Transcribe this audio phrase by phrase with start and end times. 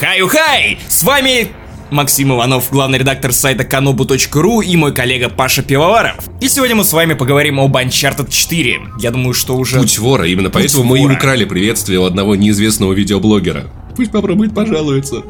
[0.00, 0.78] Хай-хай!
[0.88, 1.48] С вами
[1.90, 6.14] Максим Иванов, главный редактор сайта kanobu.ru и мой коллега Паша Пивоваров.
[6.40, 8.80] И сегодня мы с вами поговорим об Uncharted 4.
[8.98, 9.78] Я думаю, что уже...
[9.78, 11.16] Путь вора, именно Путь поэтому мы и вора.
[11.16, 13.66] украли приветствие у одного неизвестного видеоблогера.
[13.94, 15.22] Пусть попробует пожаловаться.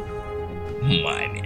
[0.83, 1.40] Маме.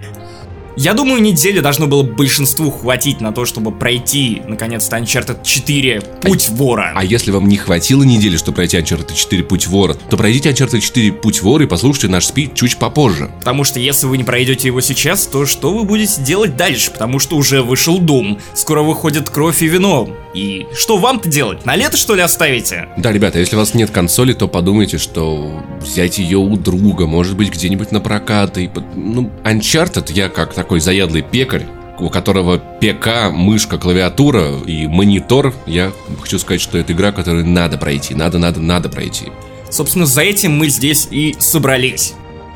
[0.77, 6.49] Я думаю, недели должно было большинству хватить на то, чтобы пройти, наконец-то, Uncharted 4 Путь
[6.49, 6.93] вора.
[6.97, 10.81] А если вам не хватило недели, чтобы пройти Uncharted 4 Путь вора, то пройдите Uncharted
[10.81, 13.31] 4 Путь вора и послушайте наш спид чуть попозже.
[13.39, 16.91] Потому что если вы не пройдете его сейчас, то что вы будете делать дальше?
[16.91, 20.09] Потому что уже вышел Doom, скоро выходит Кровь и Вино.
[20.35, 21.65] И что вам-то делать?
[21.65, 22.89] На лето что ли оставите?
[22.97, 27.37] Да, ребята, если у вас нет консоли, то подумайте, что взять ее у друга, может
[27.37, 28.59] быть, где-нибудь на прокат.
[28.59, 31.67] И, ну, Uncharted я как такой заядлый пекарь,
[32.01, 37.79] у которого ПК, мышка, клавиатура и монитор, я хочу сказать, что это игра, которую надо
[37.79, 39.27] пройти, надо, надо, надо пройти.
[39.71, 42.15] Собственно, за этим мы здесь и собрались.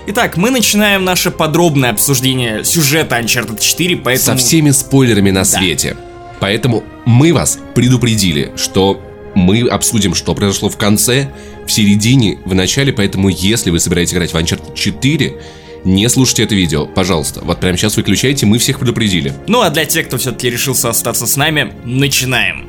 [0.08, 4.38] Итак, мы начинаем наше подробное обсуждение сюжета Uncharted 4, поэтому...
[4.38, 5.96] Со всеми спойлерами на свете.
[6.40, 9.02] Поэтому мы вас предупредили, что
[9.34, 11.30] мы обсудим, что произошло в конце,
[11.66, 15.40] в середине, в начале, поэтому если вы собираетесь играть в Uncharted 4,
[15.84, 17.40] не слушайте это видео, пожалуйста.
[17.44, 19.32] Вот прямо сейчас выключайте, мы всех предупредили.
[19.46, 22.68] Ну а для тех, кто все-таки решился остаться с нами, начинаем.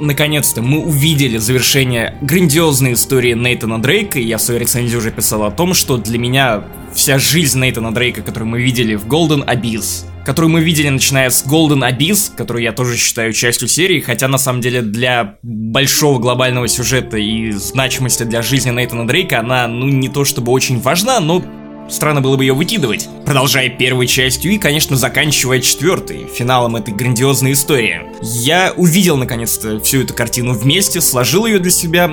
[0.00, 5.50] Наконец-то мы увидели завершение грандиозной истории Нейтана Дрейка, я в своей рецензии уже писал о
[5.50, 10.52] том, что для меня вся жизнь Нейтана Дрейка, которую мы видели в Golden Abyss, которую
[10.52, 14.60] мы видели начиная с Golden Abyss, которую я тоже считаю частью серии, хотя на самом
[14.60, 20.26] деле для большого глобального сюжета и значимости для жизни Нейтана Дрейка она, ну, не то
[20.26, 21.42] чтобы очень важна, но
[21.88, 23.08] Странно было бы ее выкидывать.
[23.24, 28.02] Продолжая первой частью и, конечно, заканчивая четвертой, финалом этой грандиозной истории.
[28.20, 32.12] Я увидел, наконец-то, всю эту картину вместе, сложил ее для себя,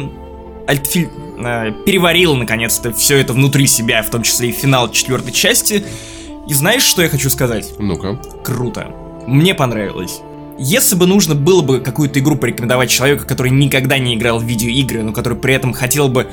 [0.67, 5.83] альтфи- э, переварил, наконец-то, все это внутри себя, в том числе и финал четвертой части.
[6.47, 7.73] И знаешь, что я хочу сказать?
[7.79, 8.19] Ну-ка.
[8.43, 8.91] Круто.
[9.25, 10.19] Мне понравилось.
[10.57, 15.03] Если бы нужно было бы какую-то игру порекомендовать человеку, который никогда не играл в видеоигры,
[15.03, 16.27] но который при этом хотел бы,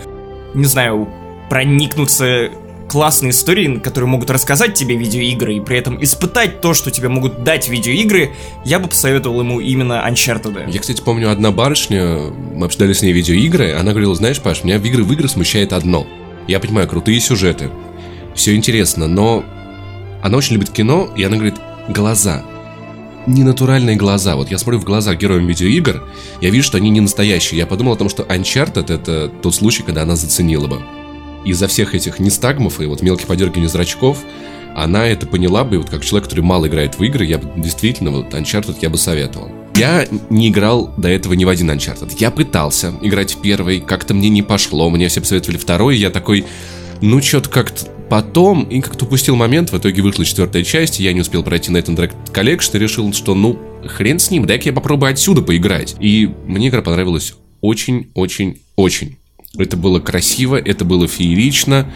[0.55, 1.09] не знаю,
[1.49, 2.51] проникнуться
[2.89, 7.43] классной историей, которые могут рассказать тебе видеоигры и при этом испытать то, что тебе могут
[7.43, 8.33] дать видеоигры,
[8.67, 10.71] я бы посоветовал ему именно Uncharted.
[10.71, 12.19] Я, кстати, помню, одна барышня,
[12.55, 15.73] мы обсуждали с ней видеоигры, она говорила, знаешь, Паш, меня в игры в игры смущает
[15.73, 16.07] одно.
[16.47, 17.71] Я понимаю, крутые сюжеты,
[18.35, 19.43] все интересно, но
[20.23, 21.57] она очень любит кино, и она говорит,
[21.89, 22.45] глаза.
[23.27, 24.37] Ненатуральные глаза.
[24.37, 26.03] Вот я смотрю в глаза героям видеоигр,
[26.41, 27.59] я вижу, что они не настоящие.
[27.59, 30.81] Я подумал о том, что Uncharted это тот случай, когда она заценила бы.
[31.45, 34.19] Из-за всех этих нестагмов и вот мелких подергиваний зрачков,
[34.75, 37.49] она это поняла бы, и вот как человек, который мало играет в игры, я бы
[37.61, 39.51] действительно, вот Uncharted я бы советовал.
[39.75, 42.15] Я не играл до этого ни в один Uncharted.
[42.19, 46.45] Я пытался играть в первый, как-то мне не пошло, мне все посоветовали второй, я такой,
[47.01, 51.15] ну что-то как-то потом, и как-то упустил момент, в итоге вышла четвертая часть, и я
[51.15, 54.75] не успел пройти Nathan Drake Collection, и решил, что ну, хрен с ним, дай-ка я
[54.75, 55.97] попробую отсюда поиграть.
[55.99, 59.17] И мне игра понравилась очень-очень-очень.
[59.57, 61.91] Это было красиво, это было феерично,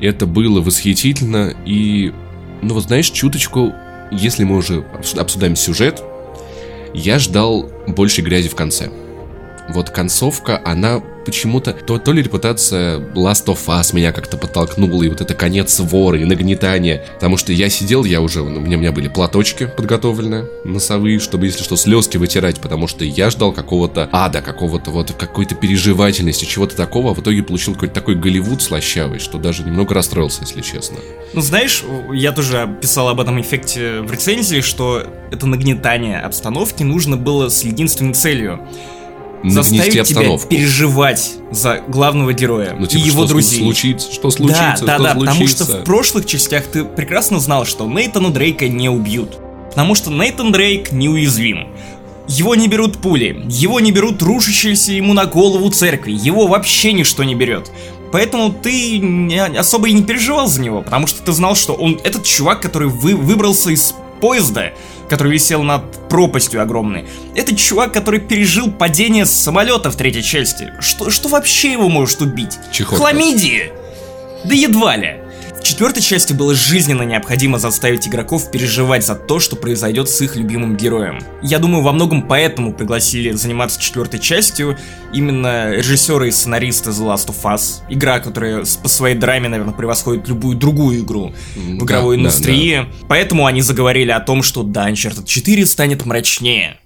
[0.00, 2.12] это было восхитительно, и,
[2.60, 3.72] ну вот знаешь, чуточку,
[4.10, 6.02] если мы уже обсу- обсуждаем сюжет,
[6.94, 8.90] я ждал больше грязи в конце.
[9.68, 11.72] Вот концовка, она почему-то...
[11.72, 16.18] То, то ли репутация Last of Us меня как-то подтолкнула, и вот это конец вора,
[16.18, 17.04] и нагнетание.
[17.14, 18.42] Потому что я сидел, я уже...
[18.42, 22.86] ну, У меня, у меня были платочки подготовлены, носовые, чтобы, если что, слезки вытирать, потому
[22.86, 27.74] что я ждал какого-то ада, какого-то вот какой-то переживательности, чего-то такого, а в итоге получил
[27.74, 30.98] какой-то такой Голливуд слащавый, что даже немного расстроился, если честно.
[31.32, 37.16] Ну, знаешь, я тоже писал об этом эффекте в рецензии, что это нагнетание обстановки нужно
[37.16, 38.60] было с единственной целью
[39.44, 40.48] Нагнести заставить обстановку.
[40.48, 43.60] тебя переживать за главного героя Ну, и типа, его что друзей.
[43.60, 45.80] случится, что случится, да, да, что да, потому что случится.
[45.80, 49.38] в прошлых частях ты прекрасно знал, что Нейтана Дрейка не убьют.
[49.68, 51.68] Потому что Нейтан Дрейк неуязвим.
[52.26, 57.22] Его не берут пули, его не берут рушащиеся ему на голову церкви, его вообще ничто
[57.22, 57.70] не берет.
[58.12, 59.02] Поэтому ты
[59.58, 62.88] особо и не переживал за него, потому что ты знал, что он этот чувак, который
[62.88, 63.94] вы, выбрался из
[64.24, 64.72] поезда,
[65.10, 67.04] который висел над пропастью огромной.
[67.34, 70.72] Это чувак, который пережил падение с самолета в третьей части.
[70.80, 72.58] Что, что вообще его может убить?
[72.72, 72.96] Чехотка.
[72.96, 73.70] Хламидии!
[74.46, 75.16] Да едва ли.
[75.64, 80.76] Четвертой части было жизненно необходимо заставить игроков переживать за то, что произойдет с их любимым
[80.76, 81.20] героем.
[81.42, 84.76] Я думаю, во многом поэтому пригласили заниматься четвертой частью
[85.14, 87.82] именно режиссеры и сценаристы The Last of Us.
[87.88, 92.86] Игра, которая по своей драме, наверное, превосходит любую другую игру в игровой да, да, индустрии.
[93.08, 96.78] Поэтому они заговорили о том, что да, Uncharted 4 станет мрачнее.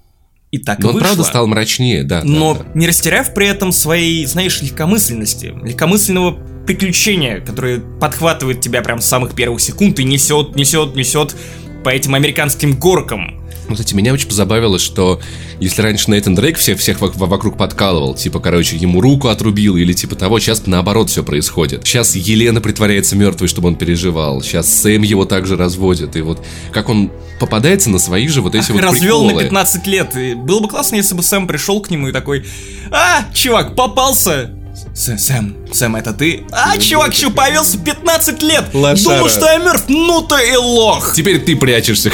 [0.51, 1.09] И так Но и он вышло.
[1.09, 2.23] правда стал мрачнее, да.
[2.25, 2.71] Но да, да.
[2.75, 9.35] не растеряв при этом своей, знаешь, легкомысленности, легкомысленного приключения, которое подхватывает тебя прям с самых
[9.35, 11.37] первых секунд и несет, несет, несет
[11.85, 13.38] по этим американским горкам.
[13.69, 15.21] Ну, кстати, меня очень позабавило, что
[15.61, 19.93] если раньше Нейтан Дрейк всех, всех вок- вокруг подкалывал, типа, короче, ему руку отрубил или
[19.93, 21.87] типа того, сейчас наоборот все происходит.
[21.87, 24.41] Сейчас Елена притворяется мертвой, чтобы он переживал.
[24.43, 26.17] Сейчас Сэм его также разводит.
[26.17, 26.43] И вот
[26.73, 29.35] как он попадается на свои же вот эти Ах, вот развел приколы.
[29.35, 30.17] на 15 лет.
[30.17, 32.47] И было бы классно, если бы Сэм пришел к нему и такой,
[32.91, 34.51] а, чувак, попался.
[34.95, 36.45] С- Сэм, Сэм, это ты?
[36.53, 38.65] А, чувак, еще повелся 15 лет!
[38.73, 39.17] Лошара.
[39.17, 41.13] Думал, что я мертв, ну ты и лох!
[41.15, 42.11] Теперь ты прячешься.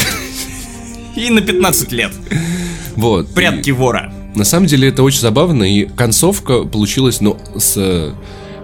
[1.16, 2.12] И на 15 лет.
[2.96, 3.28] Вот.
[3.34, 4.12] Прятки вора.
[4.34, 7.75] И на самом деле это очень забавно, и концовка получилась, ну, с...
[7.76, 8.12] э,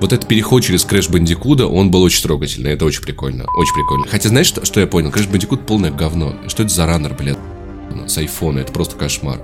[0.00, 4.06] Вот этот переход через Crash Bandicoot, он был очень трогательный, это очень прикольно, очень прикольно.
[4.10, 5.10] Хотя знаешь, что, что я понял?
[5.10, 6.34] Crash Bandicoot полное говно.
[6.48, 7.38] Что это за раннер, блядь?
[8.06, 9.40] С айфона, это просто кошмар.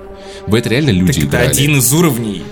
[0.46, 1.48] В это реально люди Так это играли.
[1.50, 2.42] один из уровней,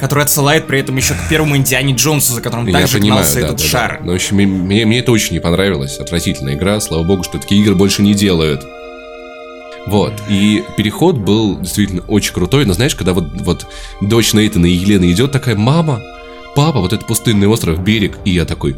[0.00, 3.34] который отсылает при этом еще к первому Индиане Джонсу, за которым Я также понимаю, гнался
[3.40, 3.68] да, этот да, да.
[3.68, 4.00] шар.
[4.04, 5.98] Но в общем, мне, мне- мне это очень не понравилось.
[5.98, 6.78] Отвратительная игра.
[6.80, 8.64] Слава богу, что такие игры больше не делают.
[9.86, 10.12] Вот.
[10.28, 12.64] И переход был действительно очень крутой.
[12.66, 13.66] Но знаешь, когда вот, вот
[14.00, 16.02] дочь Нейтана и Елены идет, такая, мама,
[16.54, 18.18] папа, вот этот пустынный остров, берег.
[18.24, 18.76] И я такой,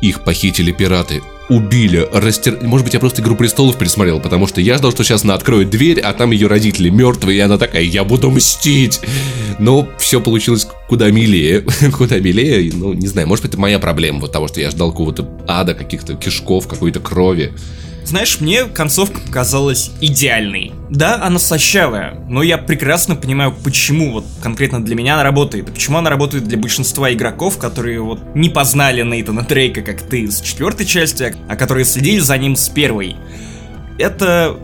[0.00, 1.22] их похитили пираты.
[1.50, 2.58] Убили, растер...
[2.62, 5.68] Может быть, я просто «Игру престолов» пересмотрел, потому что я ждал, что сейчас она откроет
[5.68, 9.00] дверь, а там ее родители мертвые, и она такая, я буду мстить.
[9.58, 11.62] Но все получилось куда милее.
[11.92, 14.90] куда милее, ну, не знаю, может быть, это моя проблема, вот того, что я ждал
[14.90, 17.52] какого-то ада, каких-то кишков, какой-то крови.
[18.04, 20.72] Знаешь, мне концовка показалась идеальной.
[20.90, 25.72] Да, она слащавая, но я прекрасно понимаю, почему вот конкретно для меня она работает, и
[25.72, 30.42] почему она работает для большинства игроков, которые вот не познали Нейтана Дрейка, как ты, с
[30.42, 33.16] четвертой части, а которые следили за ним с первой.
[33.98, 34.58] Это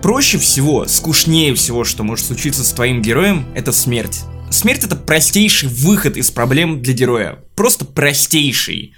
[0.00, 4.20] проще всего, скучнее всего, что может случиться с твоим героем, это смерть.
[4.50, 7.38] Смерть это простейший выход из проблем для героя.
[7.56, 8.92] Просто простейший.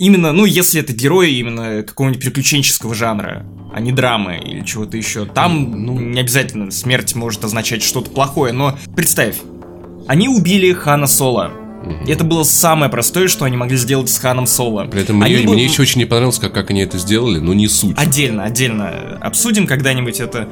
[0.00, 5.26] Именно, ну, если это герои именно какого-нибудь приключенческого жанра, а не драмы или чего-то еще.
[5.26, 9.36] Там, ну, не обязательно смерть может означать что-то плохое, но представь,
[10.08, 11.50] они убили Хана Соло.
[12.06, 14.86] И это было самое простое, что они могли сделать с Ханом Соло.
[14.86, 17.38] При этом Они мне, бы- мне еще очень не понравилось, как, как они это сделали,
[17.38, 17.96] но не суть.
[17.98, 20.48] Отдельно, отдельно обсудим когда-нибудь это.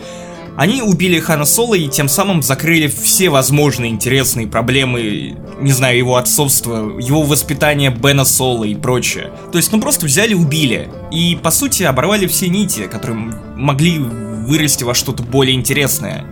[0.59, 6.17] Они убили Хана Соло и тем самым закрыли все возможные интересные проблемы, не знаю, его
[6.17, 9.31] отцовства, его воспитания Бена Соло и прочее.
[9.53, 10.89] То есть, ну просто взяли убили.
[11.13, 16.25] И, по сути, оборвали все нити, которые могли вырасти во что-то более интересное.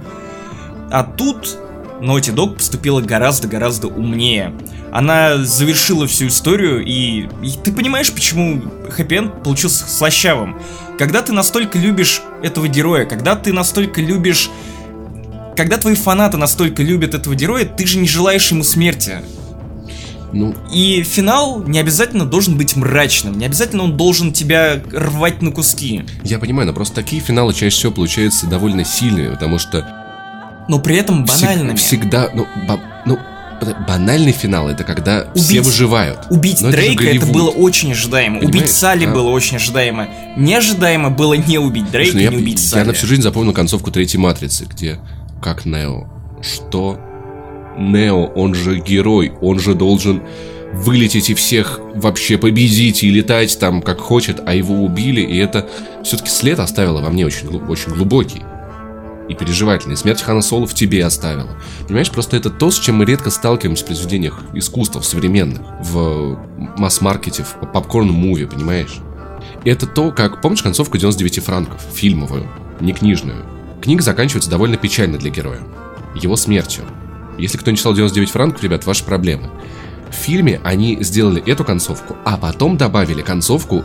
[0.90, 1.56] А тут
[2.00, 4.52] Naughty Dog поступила гораздо-гораздо умнее.
[4.92, 10.60] Она завершила всю историю, и, и ты понимаешь, почему хэппи получился слащавым.
[10.98, 14.50] Когда ты настолько любишь этого героя, когда ты настолько любишь...
[15.56, 19.16] Когда твои фанаты настолько любят этого героя, ты же не желаешь ему смерти.
[20.32, 25.50] Ну, И финал не обязательно должен быть мрачным, не обязательно он должен тебя рвать на
[25.52, 26.04] куски.
[26.24, 29.86] я понимаю, но просто такие финалы чаще всего получаются довольно сильными, потому что
[30.68, 31.76] Но при этом всег- банальными.
[31.76, 33.18] всегда, ну, ба- ну,
[33.86, 36.18] банальный финал это когда все Убить- выживают.
[36.30, 37.32] Убить Но это Дрейка это, Голливуд.
[37.32, 38.38] было очень ожидаемо.
[38.38, 38.70] Убить Понимаешь?
[38.70, 39.12] Салли А.
[39.12, 40.08] было очень ожидаемо.
[40.36, 42.84] Неожидаемо было не убить Дрейка Слушай, и ну, не я, убить я Салли.
[42.88, 44.98] на всю жизнь запомнил концовку третьей матрицы, где
[45.42, 46.06] как Нео.
[46.42, 46.98] Что?
[47.78, 50.22] Нео, он же герой, он же должен
[50.72, 55.66] вылететь и всех вообще победить и летать там как хочет, а его убили, и это
[56.02, 58.42] все-таки след оставило во мне очень, очень глубокий
[59.28, 59.96] и переживательный.
[59.96, 61.56] Смерть Хана Соло в тебе оставила.
[61.86, 66.38] Понимаешь, просто это то, с чем мы редко сталкиваемся в произведениях искусства, в современных, в
[66.76, 68.98] масс-маркете, в попкорн-муви, понимаешь?
[69.64, 70.40] Это то, как...
[70.42, 71.80] Помнишь концовку 99 франков?
[71.94, 72.48] Фильмовую,
[72.80, 73.44] не книжную.
[73.82, 75.60] Книга заканчивается довольно печально для героя.
[76.14, 76.84] Его смертью.
[77.38, 79.50] Если кто не читал 99 франков, ребят, ваши проблемы.
[80.10, 83.84] В фильме они сделали эту концовку, а потом добавили концовку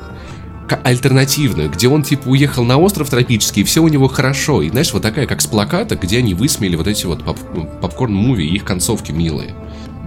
[0.70, 4.62] альтернативную, где он типа уехал на остров тропический, и все у него хорошо.
[4.62, 7.70] И знаешь, вот такая, как с плаката, где они высмеяли вот эти вот поп- ну,
[7.82, 9.54] попкорн-муви и их концовки милые.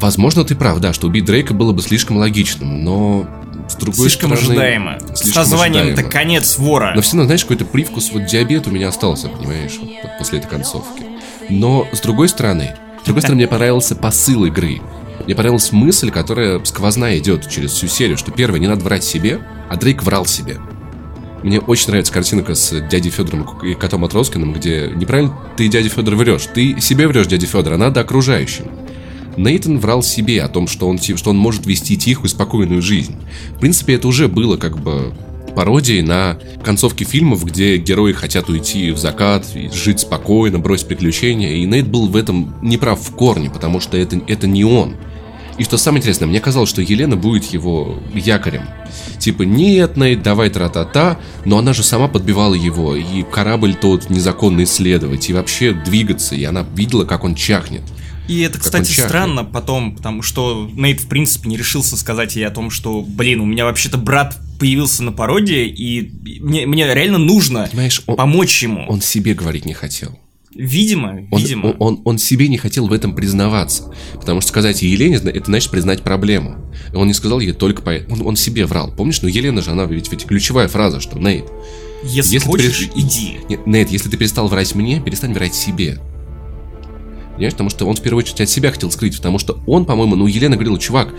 [0.00, 3.26] Возможно, ты прав, да, что убить Дрейка было бы слишком логичным, но
[3.68, 4.52] с другой Слишком стороны...
[4.52, 4.98] ожидаемо.
[5.14, 6.92] С слишком названием это конец вора.
[6.94, 10.48] Но все равно, знаешь, какой-то привкус вот диабета у меня остался, понимаешь, вот после этой
[10.48, 11.04] концовки.
[11.48, 14.80] Но, с другой стороны, с другой стороны, мне понравился посыл игры.
[15.24, 19.40] Мне понравилась мысль, которая сквозная идет через всю серию, что первое, не надо врать себе,
[19.68, 20.58] а Дрейк врал себе.
[21.42, 26.14] Мне очень нравится картинка с дядей Федором и котом Матроскиным, где неправильно ты, дядя Федор,
[26.14, 26.48] врешь.
[26.52, 28.64] Ты себе врешь, дядя Федор, а надо окружающим.
[29.36, 33.16] Нейтан врал себе о том, что он, ти- что он может вести тихую, спокойную жизнь.
[33.56, 35.12] В принципе, это уже было как бы
[35.54, 41.52] пародией на концовки фильмов, где герои хотят уйти в закат, жить спокойно, бросить приключения.
[41.52, 44.96] И Нейт был в этом неправ в корне, потому что это, это не он.
[45.56, 48.62] И что самое интересное, мне казалось, что Елена будет его якорем.
[49.18, 54.64] Типа, нет, Нейт, давай тра-та-та, но она же сама подбивала его, и корабль тот незаконно
[54.64, 57.82] исследовать, и вообще двигаться, и она видела, как он чахнет.
[58.28, 62.50] И это, кстати, странно потом, потому что Нейт, в принципе, не решился сказать ей о
[62.50, 67.68] том, что, блин, у меня вообще-то брат появился на пародии, и мне, мне реально нужно
[67.70, 68.86] Понимаешь, он, помочь ему.
[68.88, 70.18] Он себе говорить не хотел.
[70.54, 71.66] Видимо, он, видимо.
[71.66, 73.92] Он, он, он себе не хотел в этом признаваться.
[74.14, 76.56] Потому что сказать Елене, это значит признать проблему.
[76.94, 77.90] Он не сказал ей только по...
[78.08, 78.94] Он, он себе врал.
[78.94, 81.46] Помнишь, ну Елена же, она ведь, ведь ключевая фраза, что Нейт...
[82.04, 83.38] Если, если хочешь, ты иди.
[83.48, 85.98] Нет, Нейт, если ты перестал врать мне, перестань врать себе.
[87.34, 90.16] Понимаешь, потому что он в первую очередь от себя хотел скрыть, потому что он, по-моему,
[90.16, 91.14] ну, Елена говорила, чувак,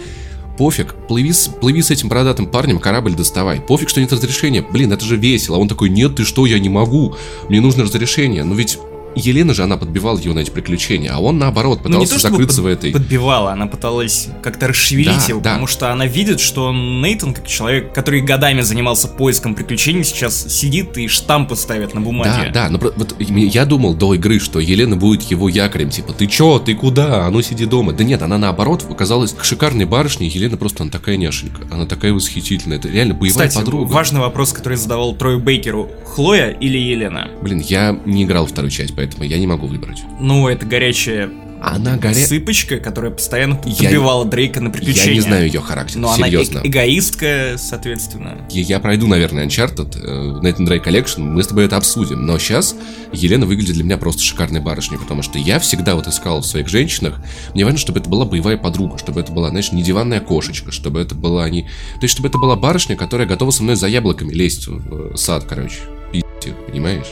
[0.57, 3.59] пофиг, плыви с, плыви с этим бородатым парнем, корабль доставай.
[3.59, 4.61] Пофиг, что нет разрешения.
[4.61, 5.57] Блин, это же весело.
[5.57, 7.15] А он такой, нет, ты что, я не могу.
[7.49, 8.43] Мне нужно разрешение.
[8.43, 8.79] Но ведь
[9.15, 12.57] Елена же, она подбивала его на эти приключения, а он наоборот пытался ну, то, закрыться
[12.57, 12.91] под, в этой...
[12.91, 15.49] подбивала, она пыталась как-то расшевелить да, его, да.
[15.51, 20.97] потому что она видит, что Нейтан, как человек, который годами занимался поиском приключений, сейчас сидит
[20.97, 22.51] и штампы ставит на бумаге.
[22.53, 26.27] Да, да, но вот я думал до игры, что Елена будет его якорем, типа, ты
[26.27, 27.93] чё, ты куда, а ну сиди дома.
[27.93, 32.13] Да нет, она наоборот оказалась к шикарной барышне, Елена просто, она такая няшенька, она такая
[32.13, 33.89] восхитительная, это реально боевая Кстати, подруга.
[33.89, 37.29] важный вопрос, который задавал Трою Бейкеру, Хлоя или Елена?
[37.41, 40.03] Блин, я не играл вторую часть, поэтому поэтому я не могу выбрать.
[40.19, 41.29] Ну, это горячая
[41.61, 42.13] она горя...
[42.13, 44.29] Сыпочка, которая постоянно подбивала я...
[44.29, 45.09] Дрейка на приключения.
[45.09, 46.59] Я не знаю ее характер, Но серьезно.
[46.59, 48.45] она э эгоистка, соответственно.
[48.51, 52.25] Я, я пройду, наверное, Uncharted, э, Nathan Drake Collection, мы с тобой это обсудим.
[52.25, 52.75] Но сейчас
[53.13, 56.67] Елена выглядит для меня просто шикарной барышней, потому что я всегда вот искал в своих
[56.67, 57.19] женщинах,
[57.55, 60.99] мне важно, чтобы это была боевая подруга, чтобы это была, знаешь, не диванная кошечка, чтобы
[60.99, 61.63] это была не...
[61.63, 65.17] То есть, чтобы это была барышня, которая готова со мной за яблоками лезть в э,
[65.17, 65.77] сад, короче.
[66.11, 66.21] Пи***,
[66.67, 67.07] понимаешь?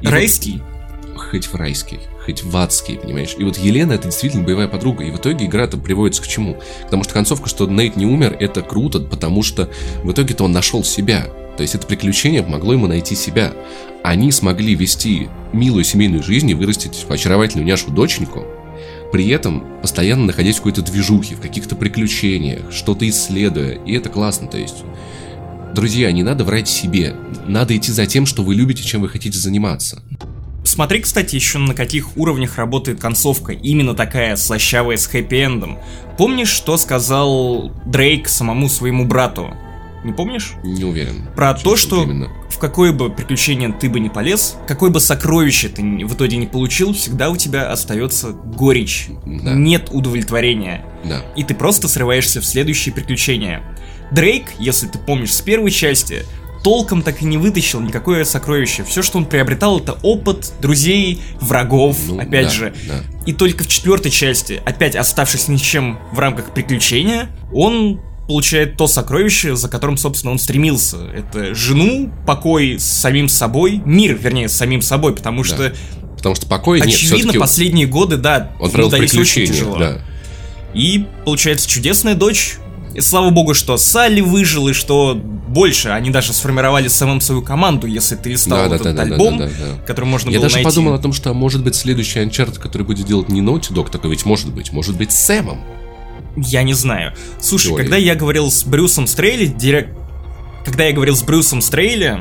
[0.00, 0.58] И Райский?
[0.58, 0.71] Вот
[1.32, 3.34] хоть в райский, хоть в адский, понимаешь?
[3.38, 6.58] И вот Елена это действительно боевая подруга, и в итоге игра-то приводится к чему?
[6.84, 9.70] Потому что концовка, что Нейт не умер, это круто, потому что
[10.04, 11.28] в итоге-то он нашел себя.
[11.56, 13.54] То есть это приключение помогло ему найти себя.
[14.04, 18.44] Они смогли вести милую семейную жизнь и вырастить очаровательную няшу доченьку,
[19.10, 23.78] при этом постоянно находясь в какой-то движухе, в каких-то приключениях, что-то исследуя.
[23.86, 24.84] И это классно, то есть...
[25.74, 27.16] Друзья, не надо врать себе.
[27.46, 30.02] Надо идти за тем, что вы любите, чем вы хотите заниматься.
[30.64, 35.78] Смотри, кстати, еще на каких уровнях работает концовка, именно такая слащавая с хэппи-эндом.
[36.16, 39.54] Помнишь, что сказал Дрейк самому своему брату?
[40.04, 40.54] Не помнишь?
[40.64, 41.28] Не уверен.
[41.36, 42.30] Про то, что именно?
[42.48, 46.46] в какое бы приключение ты бы не полез, какое бы сокровище ты в итоге не
[46.46, 49.08] получил, всегда у тебя остается горечь.
[49.24, 49.54] Да.
[49.54, 50.84] Нет удовлетворения.
[51.04, 51.24] Да.
[51.36, 53.62] И ты просто срываешься в следующие приключения.
[54.10, 56.24] Дрейк, если ты помнишь с первой части,
[56.62, 58.84] толком так и не вытащил никакое сокровище.
[58.84, 62.74] Все, что он приобретал, это опыт, друзей, врагов, ну, опять да, же.
[62.86, 63.00] Да.
[63.26, 68.76] И только в четвертой части, опять оставшись ни с чем в рамках приключения, он получает
[68.76, 70.98] то сокровище, за которым, собственно, он стремился.
[71.14, 75.48] Это жену, покой с самим собой, мир, вернее, с самим собой, потому да.
[75.48, 75.74] что...
[76.16, 80.02] Потому что покой нет, Очевидно, последние годы, да, он провел приключения, да.
[80.72, 82.58] И получается чудесная дочь,
[82.94, 87.86] и слава богу, что Салли выжил, и что больше, они даже сформировали самым свою команду,
[87.86, 89.82] если ты листал да, этот да, альбом, да, да, да, да.
[89.86, 90.68] который можно Я было даже найти.
[90.68, 94.10] подумал о том, что может быть следующий Uncharted, который будет делать не Naughty Dog, такой
[94.10, 95.62] ведь может быть, может быть Сэмом.
[96.36, 97.14] Я не знаю.
[97.40, 97.84] Слушай, Теория.
[97.84, 99.90] когда я говорил с Брюсом Стрейли, директ...
[100.64, 102.20] Когда я говорил с Брюсом Стрейли,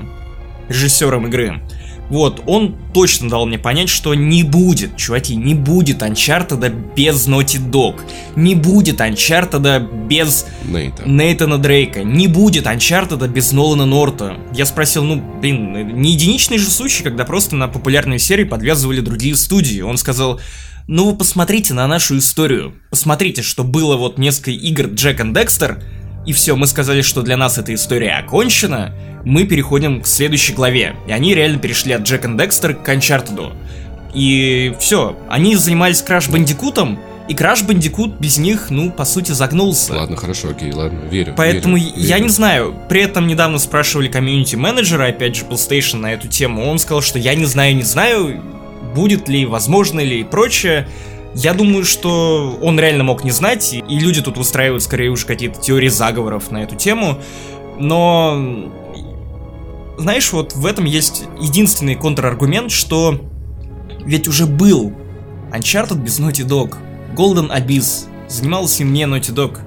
[0.68, 1.62] режиссером игры,
[2.10, 7.72] вот, он точно дал мне понять, что не будет, чуваки, не будет Uncharted без Naughty
[7.72, 8.02] Dog.
[8.36, 11.04] Не будет Uncharted без Нейта.
[11.08, 12.04] Нейтана Дрейка.
[12.04, 14.38] Не будет Uncharted без Нолана Норта.
[14.54, 19.38] Я спросил, ну, блин, не единичный же случай, когда просто на популярные серии подвязывали другие
[19.38, 19.80] студии.
[19.80, 20.42] Он сказал,
[20.88, 22.76] ну вы посмотрите на нашу историю.
[22.90, 25.82] Посмотрите, что было вот несколько игр Джек и Декстер,
[26.26, 28.94] и все, мы сказали, что для нас эта история окончена,
[29.24, 30.96] мы переходим к следующей главе.
[31.08, 33.54] И они реально перешли от Джек и Декстер к Uncharted.
[34.14, 39.94] И все, они занимались Краш Бандикутом, и Краш Бандикут без них, ну, по сути, загнулся.
[39.94, 41.34] Ладно, хорошо, окей, ладно, верю.
[41.38, 42.24] Поэтому верю, я верю.
[42.24, 42.76] не знаю.
[42.90, 46.70] При этом недавно спрашивали комьюнити-менеджера, опять же, PlayStation на эту тему.
[46.70, 48.42] Он сказал, что я не знаю, не знаю,
[48.94, 50.90] будет ли, возможно ли и прочее.
[51.34, 55.62] Я думаю, что он реально мог не знать, и люди тут устраивают скорее уже какие-то
[55.62, 57.18] теории заговоров на эту тему.
[57.80, 58.70] Но,
[59.98, 63.22] знаешь, вот в этом есть единственный контраргумент, что
[64.06, 64.94] ведь уже был
[65.52, 66.76] Uncharted без Naughty Dog,
[67.16, 69.60] Golden Abyss, занимался им не Naughty Dog.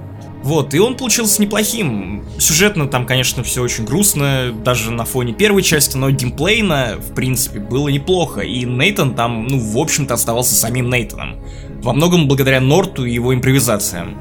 [0.43, 2.23] Вот, и он получился неплохим.
[2.38, 7.61] Сюжетно там, конечно, все очень грустно, даже на фоне первой части, но геймплейно, в принципе,
[7.61, 8.43] было неплохо.
[8.43, 11.37] И Нейтан там, ну, в общем-то, оставался самим Нейтаном.
[11.83, 14.19] Во многом благодаря Норту и его импровизациям.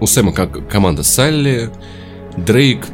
[0.00, 1.70] У Сэма как команда Салли,
[2.36, 2.86] Дрейк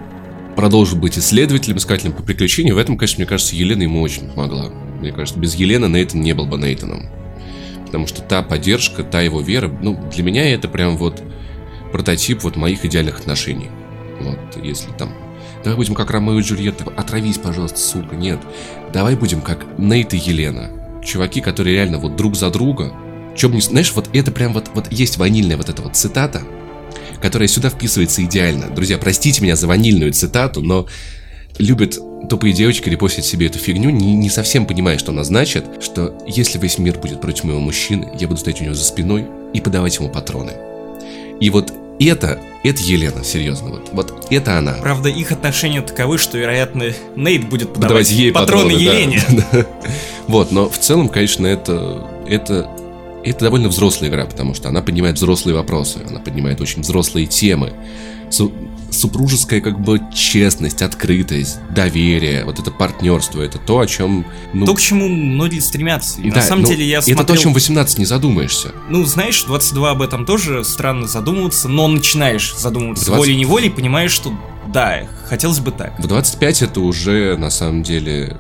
[0.57, 2.75] продолжил быть исследователем, искателем по приключению.
[2.75, 4.71] В этом, конечно, мне кажется, Елена ему очень помогла.
[5.01, 7.09] Мне кажется, без Елены Нейтан не был бы Нейтаном.
[7.87, 11.23] Потому что та поддержка, та его вера, ну, для меня это прям вот
[11.93, 13.69] прототип вот моих идеальных отношений.
[14.21, 15.13] Вот, если там...
[15.65, 16.85] Давай будем как Ромео и Джульетта.
[16.97, 18.17] Отравись, пожалуйста, сука.
[18.17, 18.39] Нет.
[18.93, 20.71] Давай будем как Нейт и Елена.
[21.05, 22.93] Чуваки, которые реально вот друг за друга.
[23.37, 23.61] Чем не...
[23.61, 26.43] Знаешь, вот это прям вот, вот есть ванильная вот эта вот цитата,
[27.23, 28.71] которая сюда вписывается идеально.
[28.71, 30.87] Друзья, простите меня за ванильную цитату, но
[31.59, 31.99] любят
[32.29, 36.59] тупые девочки репостить себе эту фигню, не, не совсем понимая, что она значит, что если
[36.59, 39.97] весь мир будет против моего мужчины, я буду стоять у него за спиной и подавать
[39.97, 40.53] ему патроны.
[41.41, 44.75] И вот это, это Елена, серьезно, вот, вот это она.
[44.81, 46.85] Правда, их отношения таковы, что, вероятно,
[47.17, 49.23] Нейт будет подавать, подавать ей патроны, патроны Елене.
[49.53, 49.67] Да.
[50.27, 52.71] Вот, но в целом, конечно, это, это,
[53.25, 57.73] это довольно взрослая игра, потому что она поднимает взрослые вопросы, она поднимает очень взрослые темы
[58.91, 64.27] супружеская как бы честность, открытость, доверие, вот это партнерство, это то, о чем...
[64.53, 64.67] Ну...
[64.67, 66.21] То, к чему многие стремятся.
[66.21, 67.19] И да, на самом ну, деле я смотрел...
[67.19, 68.73] Это то, о чем 18 не задумаешься.
[68.89, 73.19] Ну, знаешь, 22 об этом тоже странно задумываться, но начинаешь задумываться 20...
[73.19, 74.33] волей-неволей, понимаешь, что
[74.73, 75.99] да, хотелось бы так.
[75.99, 78.37] В 25 это уже, на самом деле,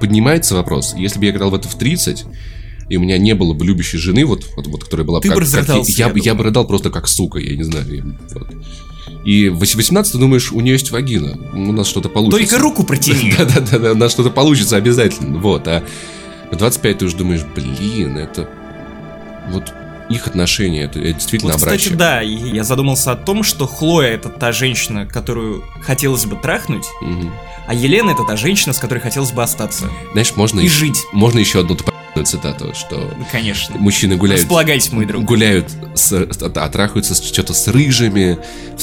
[0.00, 0.94] поднимается вопрос.
[0.96, 2.24] Если бы я играл в это в 30,
[2.88, 5.38] и у меня не было бы любящей жены, вот, вот, вот которая была Ты как,
[5.38, 8.16] бы как я, я, я бы рыдал просто как сука, я не знаю.
[8.32, 8.48] Вот.
[9.24, 12.38] И в 18 ты думаешь, у нее есть вагина, у нас что-то получится.
[12.38, 13.34] Только руку протяни.
[13.38, 15.38] Да-да-да, у нас что-то получится обязательно.
[15.38, 15.82] Вот, а
[16.52, 18.48] в 25 ты уже думаешь, блин, это...
[19.50, 19.72] Вот
[20.08, 24.52] их отношения, это действительно вот, Кстати, да, я задумался о том, что Хлоя это та
[24.52, 27.32] женщина, которую хотелось бы трахнуть, угу.
[27.66, 29.90] а Елена это та женщина, с которой хотелось бы остаться.
[30.12, 30.60] Знаешь, можно...
[30.60, 31.02] И жить.
[31.12, 31.74] Можно еще одну
[32.24, 33.76] цитату, что конечно.
[33.78, 35.24] мужчины гуляют, Располагайся, мой друг.
[35.24, 38.38] гуляют, с, отрахаются что-то с рыжими,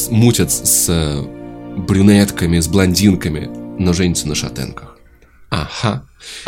[0.10, 1.26] мутят с
[1.78, 4.98] брюнетками, с блондинками, но женятся на шатенках.
[5.50, 6.04] Ага.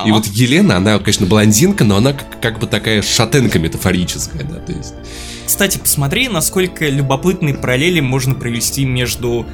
[0.05, 4.55] И вот Елена, она, конечно, блондинка, но она как, как бы такая шатенка метафорическая, да,
[4.55, 4.93] то есть...
[5.45, 9.45] Кстати, посмотри, насколько любопытные параллели можно провести между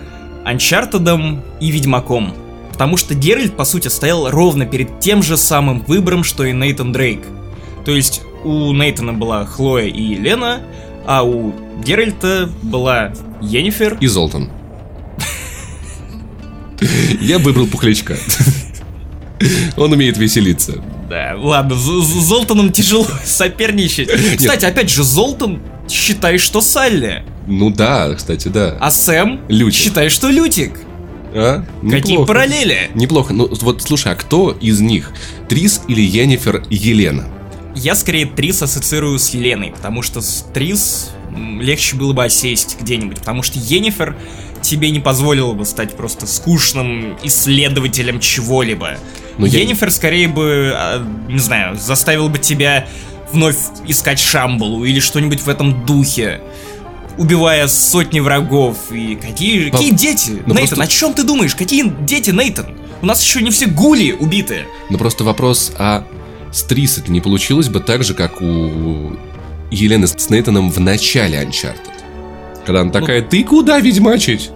[0.46, 2.34] Анчартедом и Ведьмаком.
[2.82, 6.92] Потому что Геральт, по сути, стоял ровно перед тем же самым выбором, что и Нейтан
[6.92, 7.22] Дрейк.
[7.86, 10.64] То есть у Нейтана была Хлоя и Лена,
[11.06, 11.54] а у
[11.86, 14.00] Геральта была Йеннифер.
[14.02, 14.50] И Золтан.
[17.20, 18.18] Я выбрал Пухлячка.
[19.78, 20.84] Он умеет веселиться.
[21.08, 24.10] Да, ладно, с Золтаном тяжело соперничать.
[24.38, 27.24] Кстати, опять же, Золтан считает, что Салли.
[27.46, 28.76] Ну да, кстати, да.
[28.80, 29.80] А Сэм Лютик.
[29.80, 30.80] считает, что Лютик.
[31.34, 31.66] А?
[31.90, 32.92] Какие параллели?
[32.94, 33.34] Неплохо.
[33.34, 35.14] Ну вот слушай, а кто из них?
[35.50, 37.28] Трис или Йеннифер Елена?
[37.76, 41.12] Я скорее Трис ассоциирую с Еленой, потому что с Трис
[41.60, 44.18] легче было бы осесть где-нибудь, потому что Йеннифер
[44.62, 48.98] тебе не позволила бы стать просто скучным исследователем чего-либо.
[49.38, 49.92] Но Йеннифер я...
[49.92, 52.88] скорее бы, а, не знаю, заставил бы тебя
[53.32, 56.42] вновь искать Шамбалу или что-нибудь в этом духе
[57.18, 58.78] убивая сотни врагов.
[58.92, 60.30] И какие, Но, какие дети?
[60.32, 60.84] Нейтан, просто...
[60.84, 61.56] о чем ты думаешь?
[61.56, 62.78] Какие дети, Нейтан?
[63.02, 64.66] У нас еще не все гули убиты.
[64.90, 66.06] Ну просто вопрос, а
[66.52, 69.16] с Трис это не получилось бы так же, как у
[69.72, 71.76] Елены с Нейтаном в начале Uncharted?
[72.66, 73.28] Когда она такая, ну...
[73.28, 74.52] ты куда ведьмачить?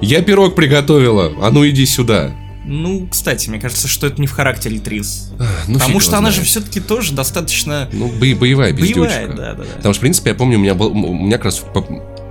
[0.00, 2.30] Я пирог приготовила, а ну иди сюда.
[2.64, 5.32] Ну, кстати, мне кажется, что это не в характере Трис.
[5.66, 7.88] Ну, Потому что она же все-таки тоже достаточно...
[7.92, 9.00] Ну, бо- боевая бездючка.
[9.00, 9.76] Боевая, да, да, да.
[9.76, 10.88] Потому что, в принципе, я помню, у меня был...
[10.88, 11.64] У меня как раз...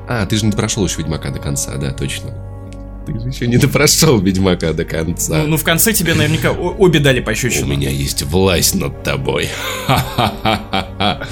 [0.08, 2.32] А, ты же не прошел еще Ведьмака до конца, да, точно.
[3.06, 5.38] Ты же еще не допрошел Ведьмака до конца.
[5.40, 7.66] Ну, ну в конце тебе наверняка обе дали пощечину.
[7.66, 9.50] У меня есть власть над тобой.
[9.88, 11.28] Ха-ха-ха-ха.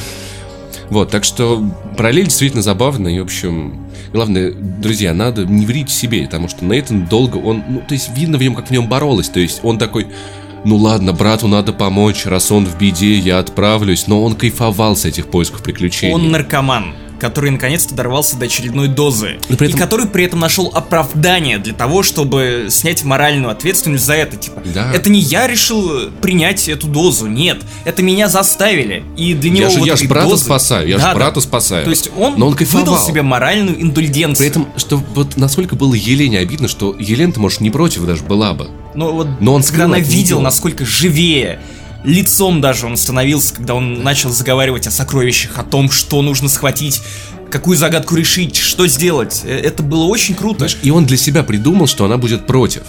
[0.89, 3.86] Вот, так что параллель действительно забавная, и, в общем,
[4.17, 8.39] главное, друзья, надо не врить себе, потому что Нейтан долго, он, ну, то есть видно
[8.39, 10.07] в нем, как в нем боролась, то есть он такой,
[10.65, 15.05] ну ладно, брату надо помочь, раз он в беде, я отправлюсь, но он кайфовал с
[15.05, 16.15] этих поисков приключений.
[16.15, 19.39] Он наркоман который наконец-то дорвался до очередной дозы.
[19.49, 19.79] Но при этом...
[19.79, 24.37] И который при этом нашел оправдание для того, чтобы снять моральную ответственность за это.
[24.37, 24.91] Типа, да.
[24.93, 29.03] это не я решил принять эту дозу, нет, это меня заставили.
[29.15, 30.45] И для него я же, вот я же брата дозы...
[30.45, 31.41] спасаю, я да, же брата да.
[31.41, 31.83] спасаю.
[31.83, 34.37] То есть он, Но он выдал себе моральную индульгенцию.
[34.37, 38.23] При этом, что вот насколько было Елене обидно, что Елена, ты, может, не против даже
[38.23, 38.69] была бы.
[38.95, 41.59] Но вот Но он когда она видел, насколько живее
[42.03, 47.01] лицом даже он становился, когда он начал заговаривать о сокровищах, о том, что нужно схватить
[47.49, 49.41] какую загадку решить, что сделать.
[49.45, 50.59] Э, это было очень круто.
[50.59, 52.83] Знаешь, и он для себя придумал, что она будет против.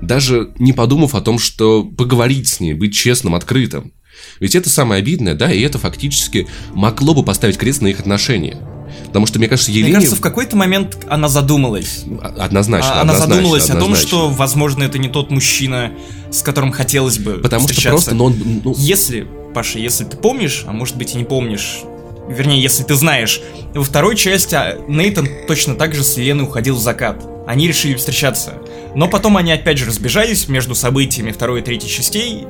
[0.00, 3.92] Даже не подумав о том, что поговорить с ней, быть честным, открытым.
[4.40, 8.58] Ведь это самое обидное, да, и это фактически могло бы поставить крест на их отношения.
[9.06, 9.88] Потому что, мне кажется, Елене...
[9.88, 12.04] Мне кажется, в какой-то момент она задумалась.
[12.38, 13.94] Однозначно, а, Она однозначно, задумалась однозначно.
[13.94, 15.92] о том, что, возможно, это не тот мужчина,
[16.30, 18.10] с которым хотелось бы Потому встречаться.
[18.10, 18.62] что просто, ну, он...
[18.64, 18.74] Ну...
[18.76, 21.80] Если, Паша, если ты помнишь, а может быть и не помнишь,
[22.28, 23.40] вернее, если ты знаешь,
[23.74, 27.24] во второй части а, Нейтан точно так же с Еленой уходил в закат.
[27.46, 28.54] Они решили встречаться.
[28.94, 32.46] Но потом они опять же разбежались между событиями второй и третьей частей,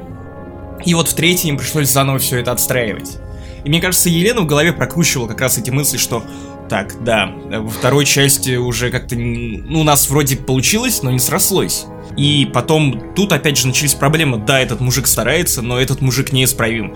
[0.85, 3.18] и вот в третьей им пришлось заново все это отстраивать.
[3.64, 6.24] И мне кажется, Елена в голове прокручивала как раз эти мысли, что
[6.68, 11.86] так, да, во второй части уже как-то, ну, у нас вроде получилось, но не срослось.
[12.16, 14.38] И потом тут опять же начались проблемы.
[14.38, 16.94] Да, этот мужик старается, но этот мужик неисправим.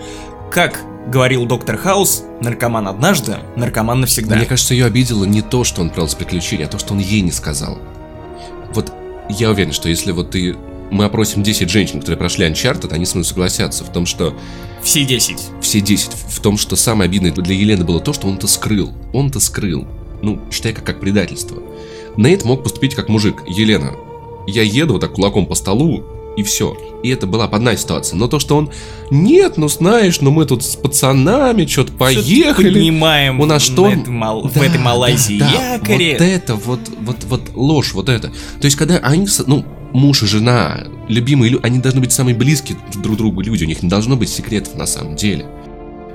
[0.50, 4.36] Как говорил доктор Хаус, наркоман однажды, наркоман навсегда.
[4.36, 7.22] Мне кажется, ее обидело не то, что он отправился приключения, а то, что он ей
[7.22, 7.78] не сказал.
[8.74, 8.92] Вот
[9.28, 10.56] я уверен, что если вот ты
[10.92, 14.34] мы опросим 10 женщин, которые прошли Uncharted, они с нами согласятся в том, что...
[14.82, 15.36] Все 10.
[15.62, 16.12] Все 10.
[16.28, 18.92] В том, что самое обидное для Елены было то, что он это скрыл.
[19.12, 19.86] Он это скрыл.
[20.20, 21.62] Ну, считай, как, как предательство.
[22.16, 23.42] Нейт мог поступить как мужик.
[23.48, 23.92] Елена,
[24.46, 26.04] я еду вот так кулаком по столу,
[26.36, 26.76] и все.
[27.02, 28.18] И это была одна ситуация.
[28.18, 28.70] Но то, что он,
[29.10, 32.70] нет, ну знаешь, ну мы тут с пацанами что-то поехали.
[32.70, 33.88] Поднимаем у нас что?
[33.88, 34.42] этой мал...
[34.42, 36.12] да, в этой Малайзии да, да, якоре.
[36.12, 38.28] Вот это, вот, вот, вот ложь, вот это.
[38.28, 42.78] То есть, когда они, ну, муж и жена, любимые люди, они должны быть самые близкие
[42.94, 45.46] друг другу люди, у них не должно быть секретов на самом деле.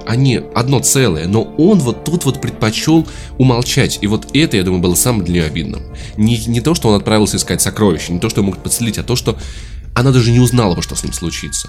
[0.06, 3.06] Они одно целое, но он вот тут вот предпочел
[3.38, 4.00] умолчать.
[4.02, 5.84] И вот это, я думаю, было самым для нее обидным.
[6.16, 9.18] Не, не то, что он отправился искать сокровища, не то, что ему подселить, а то,
[9.18, 9.38] что
[9.94, 11.68] она даже не узнала бы, что с ним случится.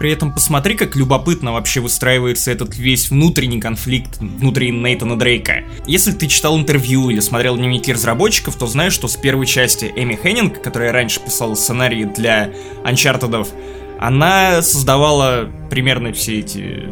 [0.00, 5.64] При этом посмотри, как любопытно вообще выстраивается этот весь внутренний конфликт внутри Нейтана Дрейка.
[5.86, 10.18] Если ты читал интервью или смотрел дневники разработчиков, то знаешь, что с первой части Эми
[10.20, 12.50] Хеннинг, которая раньше писала сценарии для
[12.82, 13.46] Uncharted,
[14.00, 16.88] она создавала примерно все эти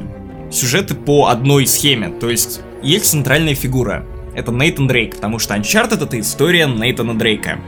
[0.53, 2.11] сюжеты по одной схеме.
[2.11, 4.05] То есть есть центральная фигура.
[4.35, 7.59] Это Нейтан Дрейк, потому что Uncharted это история Нейтана Дрейка.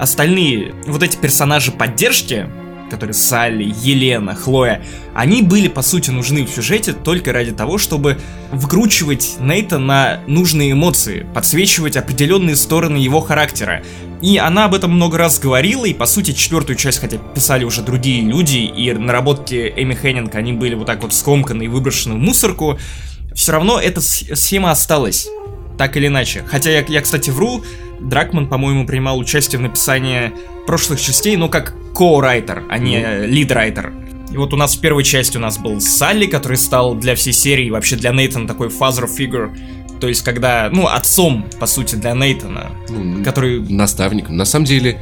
[0.00, 2.48] Остальные, вот эти персонажи поддержки,
[2.90, 4.82] которые Салли, Елена, Хлоя,
[5.14, 8.18] они были, по сути, нужны в сюжете только ради того, чтобы
[8.52, 13.82] вкручивать Нейта на нужные эмоции, подсвечивать определенные стороны его характера.
[14.22, 17.82] И она об этом много раз говорила, и по сути четвертую часть, хотя писали уже
[17.82, 22.18] другие люди, и наработки Эми Хеннинг, они были вот так вот скомканы и выброшены в
[22.18, 22.78] мусорку,
[23.34, 25.28] все равно эта схема осталась.
[25.78, 26.44] Так или иначе.
[26.46, 27.62] Хотя я, я кстати, вру,
[28.00, 30.32] Дракман, по-моему, принимал участие в написании
[30.66, 33.92] прошлых частей, но как ко-райтер, а не лид-райтер.
[34.32, 37.32] И вот у нас в первой части у нас был Салли, который стал для всей
[37.32, 39.56] серии, вообще для Нейтана такой father figure.
[40.00, 43.60] То есть, когда, ну, отцом, по сути, для Нейтана, ну, который...
[43.60, 44.36] Наставником.
[44.36, 45.00] На самом деле,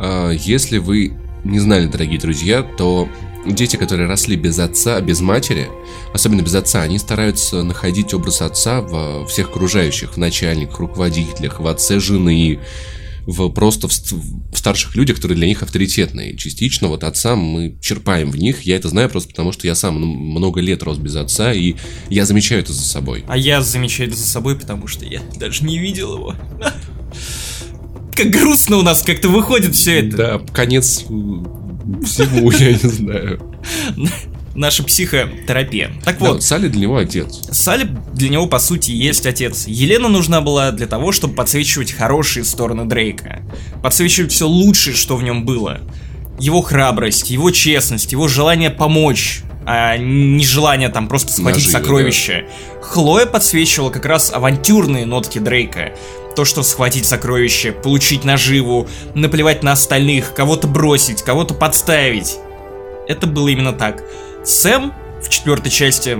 [0.00, 1.12] э, если вы
[1.44, 3.08] не знали, дорогие друзья, то
[3.46, 5.68] дети, которые росли без отца, без матери,
[6.12, 11.66] особенно без отца, они стараются находить образ отца в всех окружающих, в начальниках, руководителях, в
[11.66, 12.60] отце жены,
[13.26, 16.36] в просто в, в старших людях, которые для них авторитетные.
[16.36, 18.62] Частично вот отца мы черпаем в них.
[18.62, 21.74] Я это знаю просто потому, что я сам много лет рос без отца, и
[22.08, 23.24] я замечаю это за собой.
[23.28, 26.34] А я замечаю это за собой, потому что я даже не видел его.
[28.14, 30.16] Как грустно у нас как-то выходит все это.
[30.16, 31.06] Да, конец
[32.04, 33.40] всему, я не знаю.
[34.54, 35.92] Наша психотерапия.
[36.04, 36.42] Так да, вот.
[36.42, 37.40] Салли для него отец.
[37.50, 39.66] Салли для него, по сути, есть отец.
[39.66, 43.42] Елена нужна была для того, чтобы подсвечивать хорошие стороны Дрейка.
[43.82, 45.80] Подсвечивать все лучшее, что в нем было.
[46.38, 52.46] Его храбрость, его честность, его желание помочь, а не желание там просто схватить Наживы, сокровище.
[52.46, 52.82] Да.
[52.82, 55.92] Хлоя подсвечивала как раз авантюрные нотки Дрейка.
[56.34, 62.38] То, что схватить сокровище, получить наживу, наплевать на остальных, кого-то бросить, кого-то подставить.
[63.06, 64.02] Это было именно так.
[64.44, 64.92] Сэм
[65.22, 66.18] в четвертой части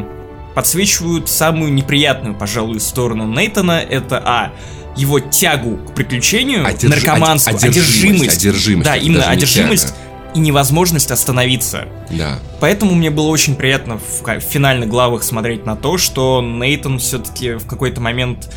[0.55, 3.81] подсвечивают самую неприятную, пожалуй, сторону Нейтана.
[3.81, 4.53] Это А.
[4.97, 6.93] Его тягу к приключению, Одерж...
[6.95, 8.37] наркоманству, одержимость.
[8.37, 8.37] Одержимость.
[8.37, 9.95] одержимость да, именно одержимость
[10.35, 11.89] и невозможность остановиться.
[12.11, 12.39] Да.
[12.61, 17.55] Поэтому мне было очень приятно в, в финальных главах смотреть на то, что Нейтан все-таки
[17.55, 18.51] в какой-то момент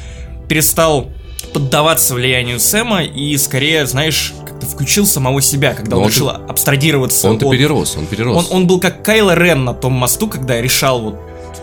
[0.50, 1.10] перестал
[1.56, 7.30] поддаваться влиянию Сэма и скорее, знаешь, как-то включил самого себя, когда он, он решил абстрагироваться.
[7.30, 8.36] Он-то перерос, он перерос.
[8.52, 11.20] Он, он был как Кайло Рен на том мосту, когда решал вот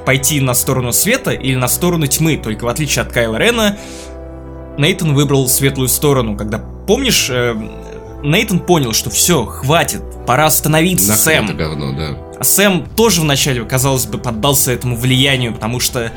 [0.06, 2.38] пойти на сторону света или на сторону тьмы.
[2.42, 3.76] Только в отличие от Кайла Рена,
[4.78, 6.38] Нейтан выбрал светлую сторону.
[6.38, 7.54] Когда, помнишь, э,
[8.22, 11.44] Нейтан понял, что все, хватит, пора остановиться, Нахуй Сэм.
[11.44, 12.16] Это говно, да.
[12.40, 16.10] А Сэм тоже вначале, казалось бы, поддался этому влиянию, потому что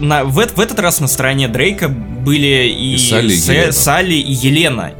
[0.00, 3.72] на, в, в этот раз на стороне Дрейка были и, И Салли, и Сэ- Елена.
[3.72, 4.92] Салли и Елена.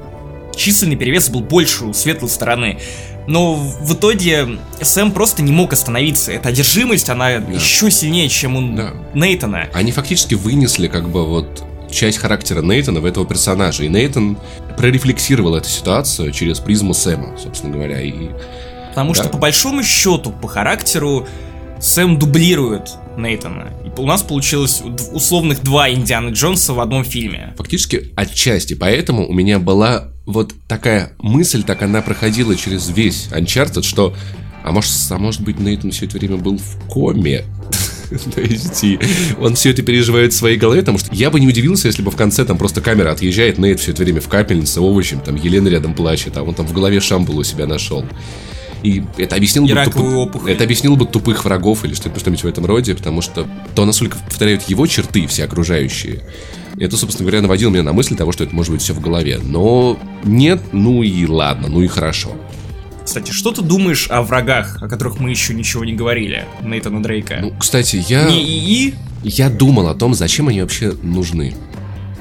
[0.56, 2.78] Численный перевес был больше у светлой стороны.
[3.26, 6.32] Но в итоге Сэм просто не мог остановиться.
[6.32, 8.92] Эта одержимость, она еще сильнее, чем у Да.
[9.14, 9.68] Нейтана.
[9.72, 13.84] Они фактически вынесли как бы вот часть характера Нейтана в этого персонажа.
[13.84, 14.36] И Нейтан
[14.76, 18.00] прорефлексировал эту ситуацию через призму Сэма, собственно говоря.
[18.00, 18.30] И
[18.90, 19.22] Потому Да.
[19.22, 21.28] что по большому счету, по характеру,
[21.80, 23.68] Сэм дублирует Нейтана.
[23.84, 27.54] И у нас получилось условных два Индианы Джонса в одном фильме.
[27.56, 33.82] фактически отчасти поэтому у меня была вот такая мысль, так она проходила через весь Uncharted,
[33.82, 34.14] что
[34.62, 37.44] а может, а может быть Нейтан все это время был в коме?
[38.36, 38.98] Есть, и
[39.40, 42.10] он все это переживает в своей голове, потому что я бы не удивился, если бы
[42.10, 45.68] в конце там просто камера отъезжает, Нейт все это время в капельнице, овощем, там Елена
[45.68, 48.04] рядом плачет, а он там в голове шампул у себя нашел.
[48.82, 50.52] И это объяснило И бы, опухоль.
[50.52, 54.16] это объяснило бы тупых врагов или что- что-нибудь в этом роде, потому что то, насколько
[54.18, 56.20] повторяют его черты все окружающие,
[56.78, 59.38] это, собственно говоря, наводило меня на мысль того, что это может быть все в голове.
[59.42, 62.32] Но нет, ну и ладно, ну и хорошо.
[63.04, 67.38] Кстати, что ты думаешь о врагах, о которых мы еще ничего не говорили, Нейтана Дрейка?
[67.40, 68.24] Ну, кстати, я...
[68.28, 71.54] Не ИИ, Я думал о том, зачем они вообще нужны.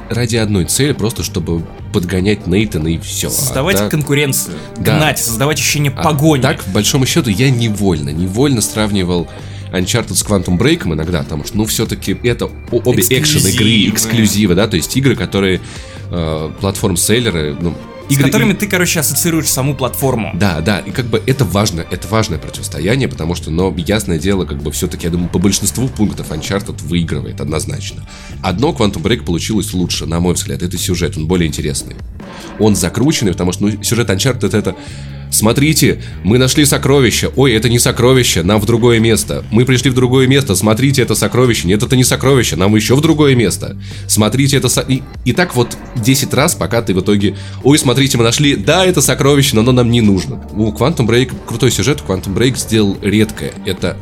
[0.10, 3.30] Ради одной цели, просто чтобы подгонять Нейтана и все.
[3.30, 4.98] создавать конкуренцию, Да.
[4.98, 6.42] гнать, создавать ощущение А погони.
[6.42, 9.28] Так, в большому счету, я невольно, невольно сравнивал
[9.72, 14.78] Uncharted с Quantum Break иногда, потому что, ну, все-таки это обе экшен-игры, эксклюзивы, да, то
[14.78, 15.62] есть игры, которые
[16.12, 17.76] э, платформ-селлеры, ну,
[18.10, 20.32] с игры, которыми ты, короче, ассоциируешь саму платформу.
[20.34, 24.46] Да, да, и как бы это важно, это важное противостояние, потому что, но ясное дело,
[24.46, 28.08] как бы все-таки, я думаю, по большинству пунктов Uncharted выигрывает однозначно.
[28.42, 31.96] Одно Quantum Break получилось лучше, на мой взгляд, это сюжет, он более интересный.
[32.60, 34.76] Он закрученный, потому что ну, сюжет Uncharted это
[35.32, 37.32] Смотрите, мы нашли сокровище.
[37.36, 39.44] Ой, это не сокровище, нам в другое место.
[39.52, 40.56] Мы пришли в другое место.
[40.56, 41.68] Смотрите, это сокровище.
[41.68, 43.78] Нет, это не сокровище, нам еще в другое место.
[44.08, 44.70] Смотрите, это...
[44.70, 47.38] со- И, и так вот 10 раз, пока ты в итоге...
[47.64, 48.56] Ой, смотрите, мы нашли...
[48.56, 50.44] Да, это сокровище, но оно нам не нужно.
[50.54, 52.04] У Quantum Break крутой сюжет.
[52.08, 53.54] Quantum Break сделал редкое.
[53.66, 53.98] Это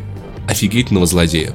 [0.48, 1.54] офигительного злодея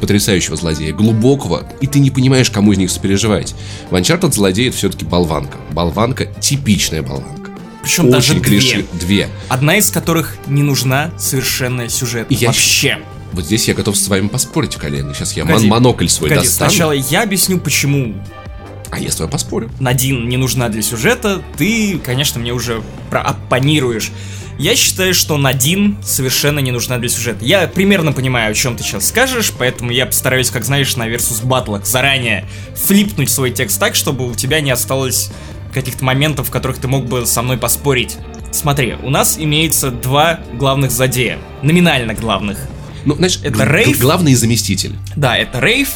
[0.00, 3.54] потрясающего злодея, глубокого, и ты не понимаешь, кому из них сопереживать.
[3.88, 5.58] В Uncharted это все-таки болванка.
[5.70, 7.41] Болванка, типичная болванка.
[7.82, 8.86] Причем даже две.
[8.92, 9.28] Две.
[9.48, 12.26] Одна из которых не нужна совершенно сюжет.
[12.30, 12.98] И я Вообще.
[13.32, 15.14] Вот здесь я готов с вами поспорить, коллега.
[15.14, 16.70] Сейчас я Погоди, мон- монокль свой Погоди, достану.
[16.70, 18.14] сначала я объясню, почему
[18.90, 19.70] А я с вами поспорю.
[19.80, 21.42] Надин не нужна для сюжета.
[21.56, 24.12] Ты, конечно, мне уже прооппонируешь.
[24.58, 27.42] Я считаю, что Надин совершенно не нужна для сюжета.
[27.42, 31.44] Я примерно понимаю, о чем ты сейчас скажешь, поэтому я постараюсь, как знаешь, на Versus
[31.44, 32.44] батлах заранее
[32.76, 35.30] флипнуть свой текст так, чтобы у тебя не осталось
[35.72, 38.16] каких-то моментов, в которых ты мог бы со мной поспорить.
[38.50, 41.38] Смотри, у нас имеется два главных злодея.
[41.62, 42.58] Номинально главных.
[43.04, 43.98] Ну, значит, Это Рейв?
[43.98, 44.94] главный заместитель.
[45.16, 45.90] Да, это Рейв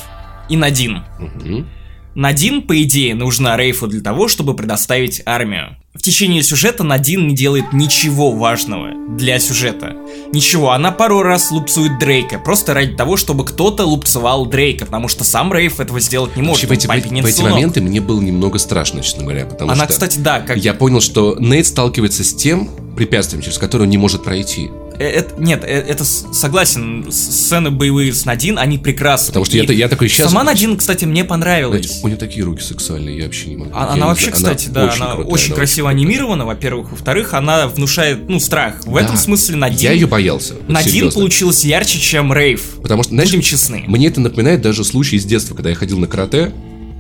[0.49, 1.03] и Надин.
[1.19, 1.69] Мгм.
[2.17, 5.77] Надин, по идее, нужна Рейфу для того, чтобы предоставить армию.
[5.93, 9.95] В течение сюжета Надин не делает ничего важного для сюжета.
[10.33, 15.25] Ничего, она пару раз лупцует Дрейка, просто ради того, чтобы кто-то лупцевал Дрейка, потому что
[15.25, 16.65] сам Рейф этого сделать не может.
[16.71, 19.85] Вообще, в эти, в в эти моменты мне было немного страшно, честно говоря, потому Она,
[19.85, 20.57] что кстати, да, как...
[20.57, 24.71] я понял, что Нейт сталкивается с тем препятствием, через которое он не может пройти.
[24.99, 29.29] Э, это- нет, э, это согласен, сцены боевые с Надин, они прекрасны.
[29.29, 30.29] Потому что И я, я такой сейчас...
[30.31, 32.01] Сама Надин, кстати, мне понравилась.
[32.03, 33.71] У нее такие руки сексуальные, я вообще не могу.
[33.75, 35.97] А- Она не вообще, знаю, кстати, да, она крутая, очень она красиво крутая.
[36.05, 36.91] анимирована, во-первых.
[36.91, 38.85] Во-вторых, она внушает, ну, страх.
[38.87, 39.01] В Да.
[39.03, 39.79] этом смысле Надин...
[39.81, 40.55] Я ее боялся.
[40.55, 41.21] вот Надин серьезно.
[41.21, 42.63] получилась ярче, чем Рейв.
[42.83, 43.85] Потому что, знаешь, Будем честны.
[43.87, 46.53] Мне это напоминает даже случай из детства, когда я ходил на карате,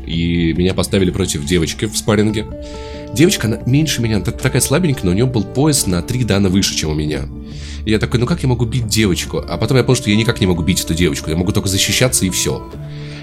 [0.06, 2.46] и меня поставили против девочки в спарринге.
[3.16, 6.50] Девочка, она меньше меня, так- такая слабенькая, но у нее был пояс на три дана
[6.50, 7.22] выше, чем у меня.
[7.86, 9.38] И я такой, ну как я могу бить девочку?
[9.48, 11.68] А потом я понял, что я никак не могу бить эту девочку, я могу только
[11.68, 12.62] защищаться и все.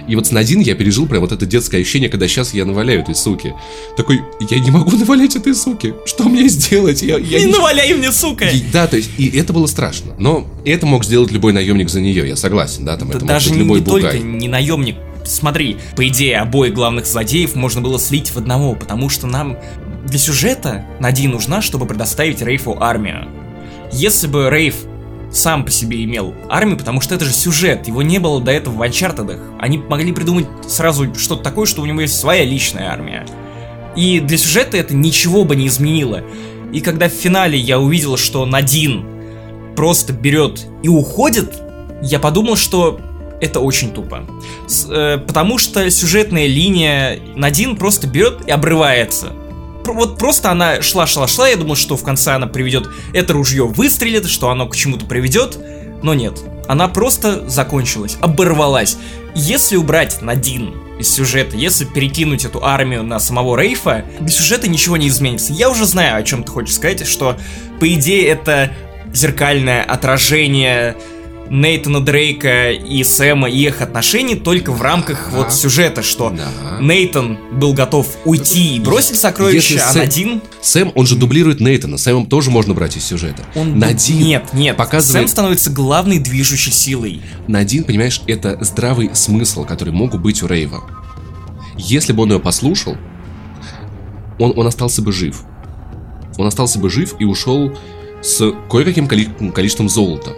[0.07, 3.01] И вот с Надин я пережил прям вот это детское ощущение, когда сейчас я наваляю
[3.01, 3.53] этой суки.
[3.95, 5.93] Такой, я не могу навалять этой суки.
[6.05, 7.01] Что мне сделать?
[7.03, 8.45] Я, я Не не- наваляй мне, сука!
[8.49, 10.13] И- да, то есть, и это было страшно.
[10.17, 13.51] Но это мог сделать любой наемник за нее, я согласен, да, там Да это даже
[13.51, 14.01] быть любой не бугай.
[14.01, 14.95] только не наемник.
[15.25, 19.57] Смотри, по идее, обоих главных злодеев можно было слить в одного, потому что нам
[20.03, 23.27] для сюжета Надин нужна, чтобы предоставить Рейфу армию.
[23.91, 24.75] Если бы Рейф
[25.31, 28.75] сам по себе имел армию, потому что это же сюжет, его не было до этого
[28.75, 29.39] в Uncharted.
[29.59, 33.25] Они могли придумать сразу что-то такое, что у него есть своя личная армия.
[33.95, 36.21] И для сюжета это ничего бы не изменило.
[36.71, 39.05] И когда в финале я увидел, что Надин
[39.75, 41.55] просто берет и уходит,
[42.01, 42.99] я подумал, что
[43.41, 44.23] это очень тупо.
[44.67, 49.33] С- э, потому что сюжетная линия Надин просто берет и обрывается.
[49.85, 54.49] Вот просто она шла-шла-шла, я думал, что в конце она приведет это ружье выстрелит, что
[54.49, 55.57] оно к чему-то приведет,
[56.01, 56.39] но нет.
[56.67, 58.97] она просто закончилась, оборвалась.
[59.35, 64.97] Если убрать Надин из сюжета, если перекинуть эту армию на самого Рейфа, без сюжета ничего
[64.97, 65.53] не изменится.
[65.53, 67.37] Я уже знаю, о чем ты хочешь сказать, что,
[67.79, 68.71] по идее, это
[69.13, 70.95] зеркальное отражение
[71.53, 75.37] Нейтана Дрейка и Сэма и их отношений только в рамках ага.
[75.37, 76.49] вот сюжета, что да.
[76.81, 80.01] Нейтан был готов уйти и бросить сокровища, Если а Сэм...
[80.01, 80.41] Надин...
[80.63, 83.43] Сэм, он же дублирует Нейтана, Сэмом тоже можно брать из сюжета.
[83.53, 83.77] Он...
[83.77, 85.27] Надин Нет, нет, показывает...
[85.27, 87.21] Сэм становится главной движущей силой.
[87.47, 90.81] Надин, понимаешь, это здравый смысл, который мог быть у Рейва.
[91.77, 92.97] Если бы он ее послушал,
[94.39, 95.43] он, он остался бы жив.
[96.37, 97.77] Он остался бы жив и ушел
[98.23, 100.31] с кое-каким количеством золота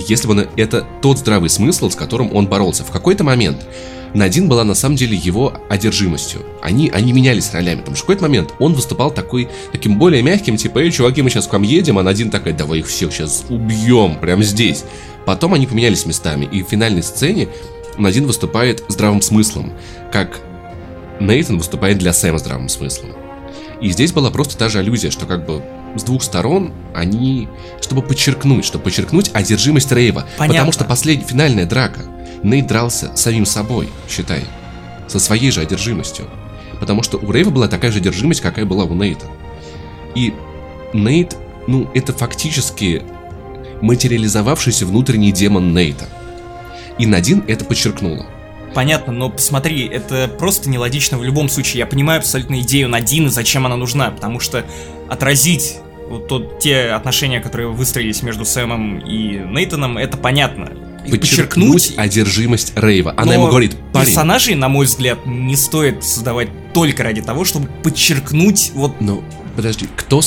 [0.00, 2.84] если бы он, это тот здравый смысл, с которым он боролся.
[2.84, 3.66] В какой-то момент
[4.14, 6.40] Надин была на самом деле его одержимостью.
[6.62, 7.80] Они, они менялись ролями.
[7.80, 11.30] Потому что в какой-то момент он выступал такой, таким более мягким, типа, эй, чуваки, мы
[11.30, 14.84] сейчас к вам едем, а Надин такая, давай их всех сейчас убьем, прямо здесь.
[15.26, 17.48] Потом они поменялись местами, и в финальной сцене
[17.98, 19.72] Надин выступает здравым смыслом,
[20.10, 20.40] как
[21.20, 23.10] Нейтан выступает для Сэма здравым смыслом.
[23.80, 25.62] И здесь была просто та же аллюзия, что как бы
[25.96, 27.48] с двух сторон они,
[27.80, 30.26] чтобы подчеркнуть, чтобы подчеркнуть одержимость Рейва.
[30.36, 30.54] Понятно.
[30.54, 32.02] Потому что последняя финальная драка,
[32.42, 34.44] Нейт дрался самим собой, считай,
[35.08, 36.26] со своей же одержимостью.
[36.80, 39.26] Потому что у Рейва была такая же одержимость, какая была у Нейта.
[40.14, 40.34] И
[40.92, 43.02] Нейт, ну, это фактически
[43.80, 46.06] материализовавшийся внутренний демон Нейта.
[46.98, 48.26] И Надин это подчеркнула.
[48.74, 51.80] Понятно, но посмотри, это просто нелогично в любом случае.
[51.80, 54.64] Я понимаю абсолютно идею Надин и зачем она нужна, потому что
[55.08, 60.70] отразить вот тот, те отношения, которые выстроились между Сэмом и Нейтаном, это понятно.
[61.06, 63.14] И подчеркнуть, одержимость Рейва.
[63.16, 64.06] Она ему говорит, парень.
[64.06, 69.00] Персонажей, на мой взгляд, не стоит создавать только ради того, чтобы подчеркнуть вот...
[69.00, 69.22] Ну,
[69.56, 70.20] подожди, кто,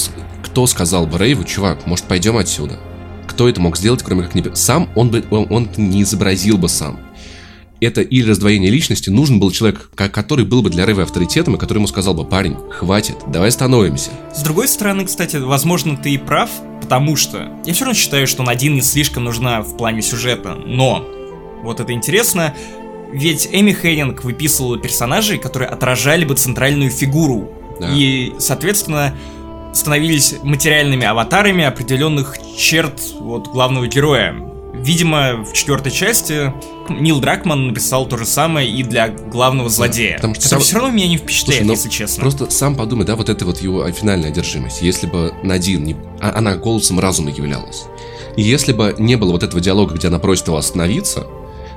[0.43, 2.79] кто сказал бы Рейву, чувак, может пойдем отсюда?
[3.27, 4.43] Кто это мог сделать, кроме как не...
[4.55, 6.99] Сам он бы, он, он не изобразил бы сам
[7.81, 11.79] это или раздвоение личности, нужен был человек, который был бы для Рэва авторитетом, и который
[11.79, 14.11] ему сказал бы, парень, хватит, давай остановимся.
[14.33, 16.49] С другой стороны, кстати, возможно, ты и прав,
[16.81, 21.05] потому что я все равно считаю, что Надин не слишком нужна в плане сюжета, но
[21.63, 22.53] вот это интересно,
[23.11, 27.51] ведь Эми Хеннинг выписывала персонажей, которые отражали бы центральную фигуру.
[27.79, 27.89] Да.
[27.93, 29.15] И, соответственно,
[29.73, 34.35] становились материальными аватарами определенных черт вот главного героя.
[34.73, 36.53] Видимо, в четвертой части
[36.99, 40.15] Нил Дракман написал то же самое и для главного злодея.
[40.15, 40.59] Потому что сам...
[40.59, 42.21] все равно меня не впечатляет, Слушай, ну, если честно.
[42.21, 44.81] Просто сам подумай, да, вот это вот его финальная одержимость.
[44.81, 45.95] Если бы Надин не...
[46.19, 47.83] А, она голосом разума являлась.
[48.37, 51.27] И если бы не было вот этого диалога, где она просит его остановиться,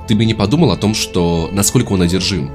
[0.07, 2.51] ты бы не подумал о том, что насколько он одержим.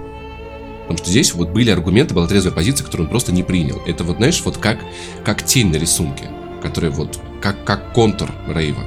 [0.82, 3.80] Потому что здесь вот были аргументы, была трезвая позиция, которую он просто не принял.
[3.86, 4.80] Это вот, знаешь, вот как,
[5.24, 6.24] как тень на рисунке,
[6.62, 8.84] которая вот, как, как контур Рейва.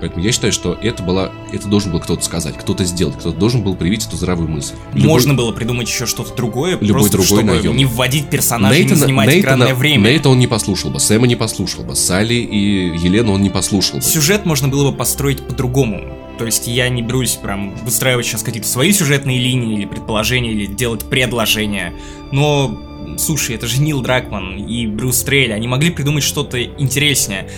[0.00, 3.62] Поэтому я считаю, что это была, это должен был кто-то сказать, кто-то сделать, кто-то должен
[3.62, 4.74] был привить эту здравую мысль.
[4.92, 7.76] Любой, Можно было придумать еще что-то другое, любой просто другой чтобы наем.
[7.76, 10.08] не вводить персонажей, Нейтана, не занимать Нейтана, экранное время.
[10.08, 13.98] Нейта он не послушал бы, Сэма не послушал бы, Салли и Елену он не послушал
[13.98, 14.02] бы.
[14.02, 16.00] Сюжет можно было бы построить по-другому.
[16.38, 20.66] То есть я не берусь прям выстраивать сейчас какие-то свои сюжетные линии или предположения, или
[20.66, 21.92] делать предложения.
[22.30, 22.80] Но,
[23.18, 27.50] слушай, это же Нил Дракман и Брюс Трейль, они могли придумать что-то интереснее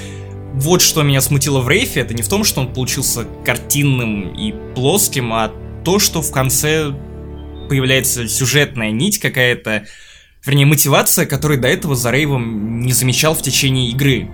[0.54, 4.52] вот что меня смутило в Рейфе, это не в том, что он получился картинным и
[4.74, 5.52] плоским, а
[5.84, 6.92] то, что в конце
[7.68, 9.86] появляется сюжетная нить какая-то,
[10.44, 14.28] вернее, мотивация, которой до этого за Рейвом не замечал в течение игры.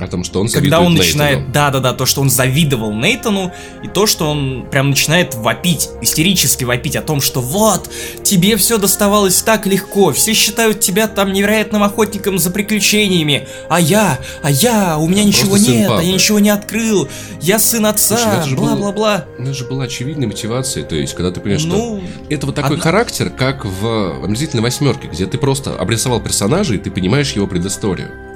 [0.00, 4.06] О том, что он Когда он начинает, да-да-да, то, что он завидовал Нейтану, и то,
[4.06, 7.90] что он прям начинает вопить, истерически вопить о том, что вот,
[8.22, 14.18] тебе все доставалось так легко, все считают тебя там невероятным охотником за приключениями, а я,
[14.42, 17.08] а я, у меня ничего Просто нет, а я ничего не открыл,
[17.40, 19.26] я сын отца, бла-бла-бла.
[19.38, 22.76] Это же была очевидная мотивация, то есть, когда ты понимаешь, ну, что это вот такой
[22.76, 22.82] одна...
[22.82, 28.29] характер, как в омерзительной восьмерке, где ты просто обрисовал персонажа, и ты понимаешь его предысторию.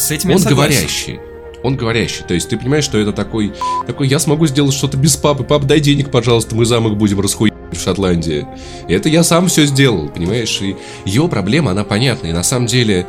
[0.00, 1.20] С этим он я говорящий.
[1.62, 2.24] Он говорящий.
[2.26, 3.52] То есть ты понимаешь, что это такой,
[3.86, 5.44] такой, я смогу сделать что-то без папы.
[5.44, 8.46] Пап, дай денег, пожалуйста, мы замок будем расхуй в Шотландии.
[8.88, 10.58] И это я сам все сделал, понимаешь?
[10.62, 12.28] И его проблема, она понятна.
[12.28, 13.06] И на самом деле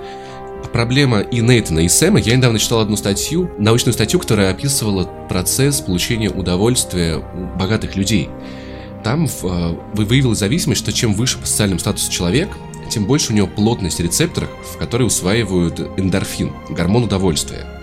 [0.73, 2.19] проблема и Нейтана, и Сэма.
[2.19, 8.29] Я недавно читал одну статью, научную статью, которая описывала процесс получения удовольствия у богатых людей.
[9.03, 12.49] Там э, выявилась зависимость, что чем выше по социальному статусу человек,
[12.91, 17.80] тем больше у него плотность рецепторов, в которые усваивают эндорфин, гормон удовольствия.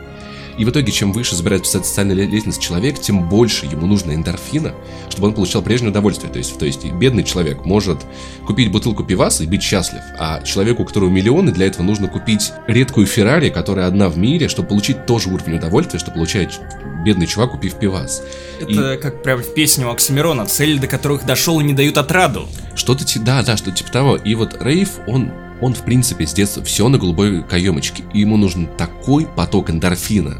[0.59, 4.75] И в итоге, чем выше забирается социальная лестница человек, тем больше ему нужно эндорфина,
[5.09, 6.33] чтобы он получал прежнее удовольствие.
[6.33, 8.01] То есть, то есть бедный человек может
[8.45, 12.53] купить бутылку пиваса и быть счастлив, а человеку, у которого миллионы, для этого нужно купить
[12.67, 16.59] редкую Феррари, которая одна в мире, чтобы получить тоже уровень удовольствия, что получает
[17.05, 18.23] бедный чувак, купив пивас.
[18.61, 18.99] Это и...
[18.99, 22.49] как прям в песне у Оксимирона, цели до которых дошел и не дают отраду.
[22.75, 24.17] Что-то, да, да, что-то типа того.
[24.17, 25.31] И вот Рейв, он
[25.61, 28.05] он, в принципе, с детства все на голубой каемочке.
[28.13, 30.39] И ему нужен такой поток эндорфина,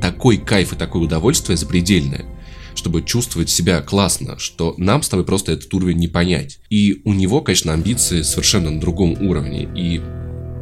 [0.00, 2.24] такой кайф и такое удовольствие запредельное,
[2.74, 6.60] чтобы чувствовать себя классно, что нам с тобой просто этот уровень не понять.
[6.70, 10.00] И у него, конечно, амбиции совершенно на другом уровне, и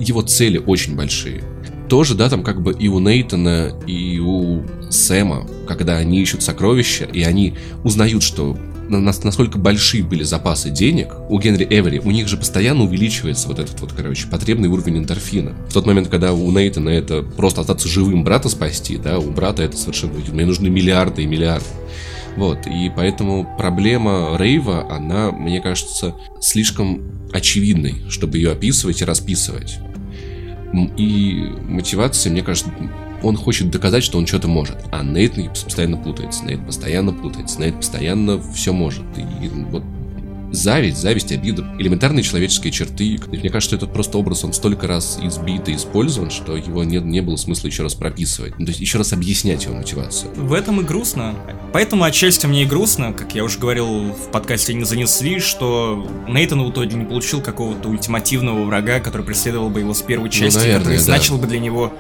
[0.01, 1.43] его цели очень большие.
[1.89, 7.05] Тоже, да, там как бы и у Нейтана, и у Сэма, когда они ищут сокровища,
[7.05, 7.55] и они
[7.85, 8.59] узнают, что
[8.89, 13.81] насколько большие были запасы денег у Генри Эвери, у них же постоянно увеличивается вот этот
[13.81, 15.55] вот, короче, потребный уровень эндорфина.
[15.69, 19.63] В тот момент, когда у Нейтана это просто остаться живым, брата спасти, да, у брата
[19.63, 20.13] это совершенно...
[20.33, 21.67] Мне нужны миллиарды и миллиарды.
[22.37, 27.01] Вот, и поэтому проблема Рейва, она, мне кажется, слишком
[27.33, 29.79] очевидной, чтобы ее описывать и расписывать.
[30.99, 32.71] И мотивация, мне кажется,
[33.23, 34.77] он хочет доказать, что он что-то может.
[34.93, 39.05] А Нейт постоянно путается, Нейт постоянно путается, Нейт постоянно все может.
[39.17, 39.83] И вот
[40.53, 43.19] зависть, зависть, обида, элементарные человеческие черты.
[43.29, 46.99] Мне кажется, что этот просто образ, он столько раз избит и использован, что его не,
[46.99, 48.59] не было смысла еще раз прописывать.
[48.59, 50.33] Ну, то есть еще раз объяснять его мотивацию.
[50.35, 51.35] В этом и грустно.
[51.73, 56.63] Поэтому отчасти мне и грустно, как я уже говорил в подкасте «Не занесли», что Нейтан
[56.63, 60.59] в итоге не получил какого-то ультимативного врага, который преследовал бы его с первой ну, части,
[60.59, 61.43] ну, наверное, который значил да.
[61.43, 61.93] бы для него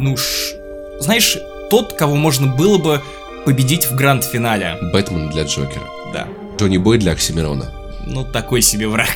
[0.00, 0.56] ну, ш...
[1.00, 1.38] знаешь,
[1.70, 3.02] тот, кого можно было бы
[3.44, 4.78] победить в гранд-финале.
[4.92, 5.84] Бэтмен для Джокера.
[6.12, 6.26] Да.
[6.58, 7.70] Джонни Бой для Оксимирона.
[8.06, 9.10] Ну, такой себе враг.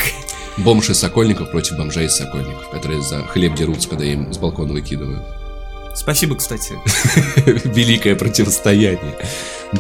[0.56, 4.72] Бомж из Сокольников против бомжей из Сокольников, которые за хлеб дерутся, когда им с балкона
[4.72, 5.22] выкидывают.
[5.94, 6.74] Спасибо, кстати.
[7.64, 9.14] Великое противостояние.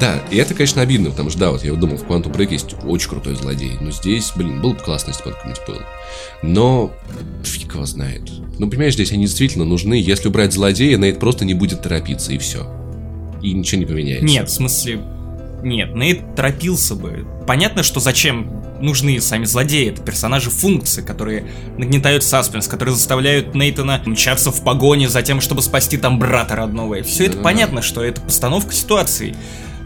[0.00, 2.74] Да, и это, конечно, обидно, потому что, да, вот я думал, в Quantum Break есть
[2.84, 3.72] очень крутой злодей.
[3.80, 5.80] Но здесь, блин, было бы классно, если бы он какой-нибудь был.
[6.42, 6.92] Но
[7.44, 8.22] фиг его знает.
[8.58, 9.94] Ну, понимаешь, здесь они действительно нужны.
[9.94, 12.66] Если убрать злодея, Нейт просто не будет торопиться, и все.
[13.42, 14.24] И ничего не поменяется.
[14.24, 15.00] Нет, в смысле,
[15.62, 17.26] нет, Нейт торопился бы.
[17.46, 19.88] Понятно, что зачем нужны сами злодеи.
[19.88, 21.46] Это персонажи функции, которые
[21.78, 26.96] нагнетают саспенс, которые заставляют Нейтана мчаться в погоне за тем, чтобы спасти там брата родного.
[26.96, 29.36] И все это понятно, что это постановка ситуации.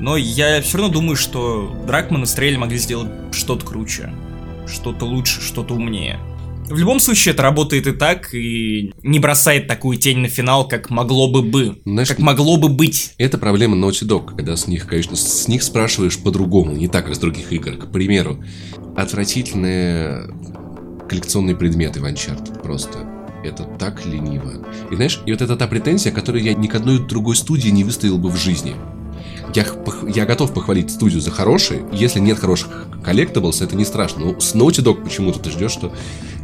[0.00, 4.12] Но я все равно думаю, что Дракман и Стрель могли сделать что-то круче,
[4.66, 6.18] что-то лучше, что-то умнее.
[6.68, 10.90] В любом случае, это работает и так, и не бросает такую тень на финал, как
[10.90, 11.80] могло бы бы.
[11.86, 13.14] Знаешь, как могло бы быть.
[13.16, 17.14] Это проблема Naughty Dog, когда с них, конечно, с них спрашиваешь по-другому, не так, как
[17.14, 17.72] с других игр.
[17.72, 18.44] К примеру,
[18.96, 20.28] отвратительные
[21.08, 22.98] коллекционные предметы в Uncharted просто.
[23.44, 24.66] Это так лениво.
[24.90, 27.82] И знаешь, и вот это та претензия, которую я ни к одной другой студии не
[27.82, 28.74] выставил бы в жизни.
[29.54, 29.66] Я,
[30.06, 31.84] я готов похвалить студию за хорошие.
[31.92, 32.68] Если нет хороших
[33.04, 34.26] collectibles, это не страшно.
[34.26, 35.92] Но с Naughty Dog почему-то ты ждешь, что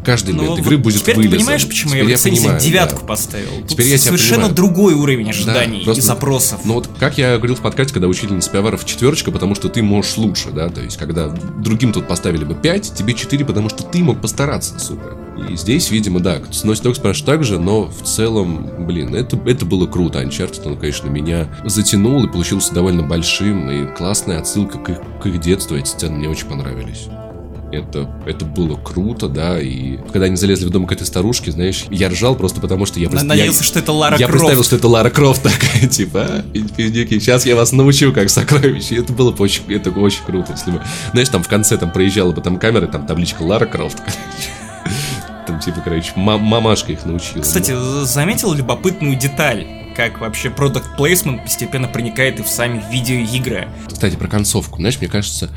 [0.05, 1.33] каждый момент игры будет теперь вылизан.
[1.33, 3.07] ты понимаешь, почему теперь я в рецензии девятку да.
[3.07, 3.49] поставил?
[3.61, 4.55] Тут теперь я совершенно понимаю.
[4.55, 6.61] другой уровень ожиданий да, просто, и запросов.
[6.65, 10.17] Ну вот, как я говорил в подкасте, когда учительница пиаваров четверочка, потому что ты можешь
[10.17, 14.03] лучше, да, то есть, когда другим тут поставили бы 5, тебе 4, потому что ты
[14.03, 15.17] мог постараться, сука.
[15.37, 19.67] И здесь, видимо, да, Naughty Dog спрашиваешь так же, но в целом, блин, это, это
[19.67, 20.23] было круто.
[20.23, 25.27] Uncharted, он, конечно, меня затянул и получился довольно большим, и классная отсылка к их, к
[25.27, 27.09] их детству, эти сцены мне очень понравились
[27.75, 31.85] это, это было круто, да, и когда они залезли в дом к этой старушке, знаешь,
[31.91, 33.09] я ржал просто потому, что я...
[33.09, 34.41] Просто, Надеялся, я, что это Лара я Крофт.
[34.41, 38.97] представил, что это Лара Крофт такая, типа, а, сейчас я вас научу, как сокровище.
[38.97, 40.83] Это было бы очень, это очень круто, если бы,
[41.13, 43.99] знаешь, там в конце там проезжала бы там камера, там табличка Лара Крофт,
[45.55, 47.43] там, типа, короче, мамашка их научила.
[47.43, 48.05] Кстати, да.
[48.05, 49.67] заметил любопытную деталь?
[49.97, 53.69] как вообще product placement постепенно проникает и в сами видеоигры.
[53.87, 54.79] Кстати, про концовку.
[54.79, 55.51] Знаешь, мне кажется,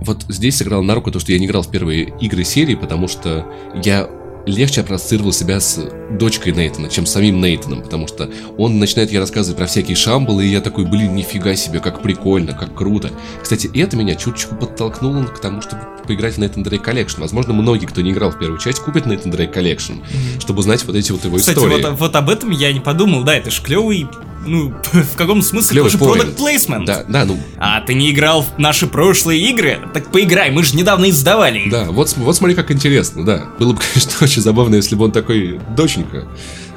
[0.00, 3.06] вот здесь сыграл на руку то, что я не играл в первые игры серии, потому
[3.06, 4.10] что я
[4.46, 5.78] легче ассоциировал себя с
[6.10, 10.44] дочкой Нейтана, чем с самим Нейтаном, потому что он начинает ей рассказывать про всякие шамбалы,
[10.44, 13.10] и я такой, блин, нифига себе, как прикольно, как круто.
[13.42, 17.20] Кстати, это меня чуточку подтолкнуло к тому, чтобы поиграть в Nathan Drake Collection.
[17.20, 20.40] Возможно, многие, кто не играл в первую часть, купят Nathan Drake Collection, mm-hmm.
[20.40, 21.82] чтобы узнать вот эти вот его Кстати, истории.
[21.82, 24.08] Вот, вот об этом я не подумал, да, это ж клевый
[24.46, 26.84] ну, в каком смысле Клевый тоже product placement.
[26.84, 27.38] Да, да, ну.
[27.58, 29.78] А ты не играл в наши прошлые игры?
[29.92, 33.48] Так поиграй, мы же недавно издавали Да, вот, вот смотри, как интересно, да.
[33.58, 36.26] Было бы, конечно, очень забавно, если бы он такой, доченька,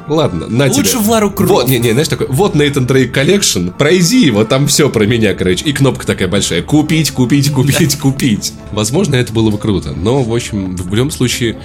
[0.07, 0.99] Ладно, на Лучше тебе.
[0.99, 1.51] в Лару Крофт.
[1.51, 5.33] Вот, не, не, знаешь, такой, вот Nathan Drake Collection, пройди его, там все про меня,
[5.33, 5.63] короче.
[5.63, 8.53] И кнопка такая большая, купить, купить, купить, купить.
[8.71, 11.57] Возможно, это было бы круто, но, в общем, в любом случае,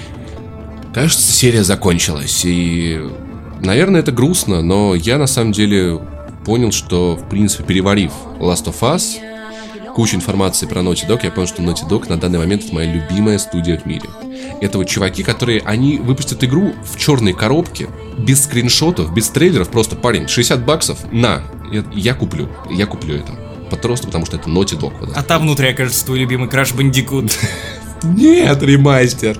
[0.94, 3.00] кажется, серия закончилась, и
[3.60, 6.00] Наверное, это грустно, но я на самом деле
[6.44, 9.18] понял, что, в принципе, переварив Last of Us,
[9.94, 12.92] кучу информации про Naughty Dog, я понял, что Naughty Dog на данный момент это моя
[12.92, 14.08] любимая студия в мире.
[14.60, 19.96] Это вот чуваки, которые, они выпустят игру в черной коробке, без скриншотов, без трейлеров, просто,
[19.96, 21.42] парень, 60 баксов, на,
[21.72, 23.32] я, я куплю, я куплю это.
[23.76, 24.94] Просто потому, что это Naughty Dog.
[25.00, 27.36] Вот А там внутри окажется твой любимый Краш Бандикут.
[28.02, 29.38] Нет, ремастер.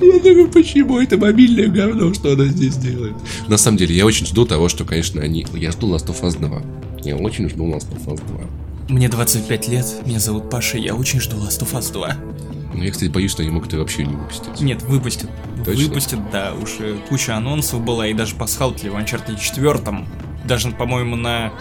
[0.00, 3.14] Я думаю, почему это мобильное говно, что она здесь делает?
[3.48, 5.46] На самом деле, я очень жду того, что, конечно, они...
[5.54, 6.62] Я жду Last of Us 2.
[7.04, 8.40] Я очень жду Last of Us 2.
[8.88, 12.16] Мне 25 лет, меня зовут Паша, я очень жду Last of Us 2.
[12.74, 14.60] Но я, кстати, боюсь, что они могут ее вообще не выпустить.
[14.60, 15.30] Нет, выпустят.
[15.64, 15.84] Точно?
[15.84, 20.06] Выпустят, да, уже куча анонсов была, и даже пасхалки в Uncharted 4.
[20.44, 21.52] Даже, по-моему, на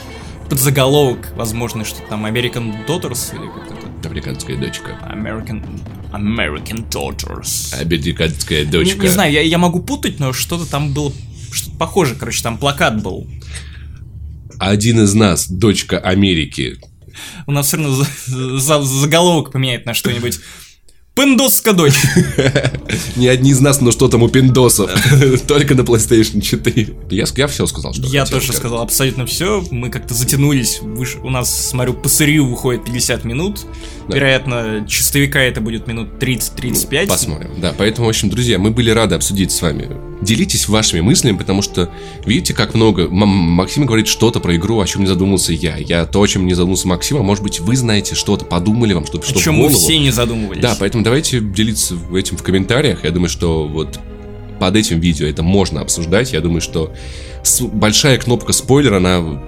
[0.50, 3.71] подзаголовок, возможно, что там American Daughters или как?
[4.06, 4.98] Американская дочка.
[5.12, 5.64] American...
[6.12, 7.74] American Daughters.
[7.80, 9.02] Американская Не, дочка.
[9.02, 11.12] не знаю, я, я могу путать, но что-то там было...
[11.52, 13.28] Что-то похоже, короче, там плакат был.
[14.60, 16.78] Один из нас, дочка Америки.
[17.48, 20.40] У нас все равно за- за- заголовок поменяет на что-нибудь.
[21.14, 22.00] Пендосска дочь.
[23.18, 24.90] Не одни из нас, но что там у пиндосов.
[25.48, 26.96] Только на PlayStation 4.
[27.10, 28.60] Я, я все сказал, что Я хотел тоже сказать.
[28.62, 29.62] сказал абсолютно все.
[29.72, 30.80] Мы как-то затянулись.
[30.82, 33.60] Выш- У нас, смотрю, по сырью выходит 50 минут.
[34.08, 34.16] Да.
[34.16, 37.08] Вероятно, чистовика это будет минут 30-35.
[37.08, 37.52] Посмотрим.
[37.60, 39.90] Да, поэтому, в общем, друзья, мы были рады обсудить с вами.
[40.22, 41.90] Делитесь вашими мыслями, потому что
[42.26, 43.08] видите, как много.
[43.10, 45.78] Максим говорит что-то про игру, о чем не задумался я.
[45.78, 49.06] Я то, о чем не задумался Максим, а может быть, вы знаете что-то, подумали вам,
[49.06, 50.62] что-то, О что в чем мы все не задумывались.
[50.62, 53.04] Да, поэтому давайте делиться этим в комментариях.
[53.04, 54.00] Я думаю, что вот
[54.60, 56.34] под этим видео это можно обсуждать.
[56.34, 56.94] Я думаю, что
[57.74, 59.42] большая кнопка спойлер, она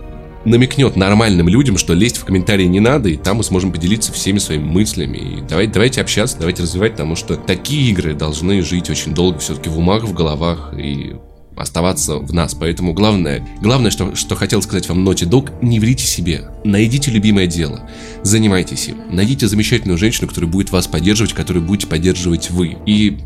[0.46, 4.40] намекнет нормальным людям, что лезть в комментарии не надо, и там мы сможем поделиться всеми
[4.40, 5.18] своими мыслями.
[5.18, 9.70] И давайте, давайте общаться, давайте развивать, потому что такие игры должны жить очень долго все-таки
[9.70, 11.16] в умах, в головах и
[11.56, 12.56] оставаться в нас.
[12.56, 16.46] Поэтому главное, главное, что, что хотел сказать вам Naughty Dog, не врите себе.
[16.64, 17.90] Найдите любимое дело.
[18.24, 18.98] Занимайтесь им.
[19.12, 22.78] Найдите замечательную женщину, которая будет вас поддерживать, которую будете поддерживать вы.
[22.86, 23.20] И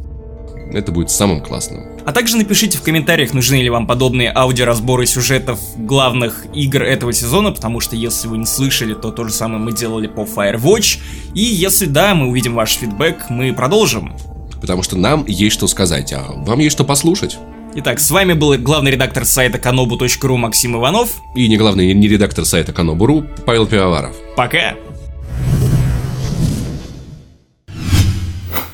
[0.74, 1.97] это будет самым классным.
[2.08, 7.52] А также напишите в комментариях, нужны ли вам подобные аудиоразборы сюжетов главных игр этого сезона,
[7.52, 11.00] потому что если вы не слышали, то то же самое мы делали по Firewatch.
[11.34, 14.16] И если да, мы увидим ваш фидбэк, мы продолжим.
[14.62, 17.40] Потому что нам есть что сказать, а вам есть что послушать.
[17.76, 21.22] Итак, с вами был главный редактор сайта kanobu.ru Максим Иванов.
[21.36, 24.16] И не главный не редактор сайта Канобуру Павел Пивоваров.
[24.38, 24.76] Пока!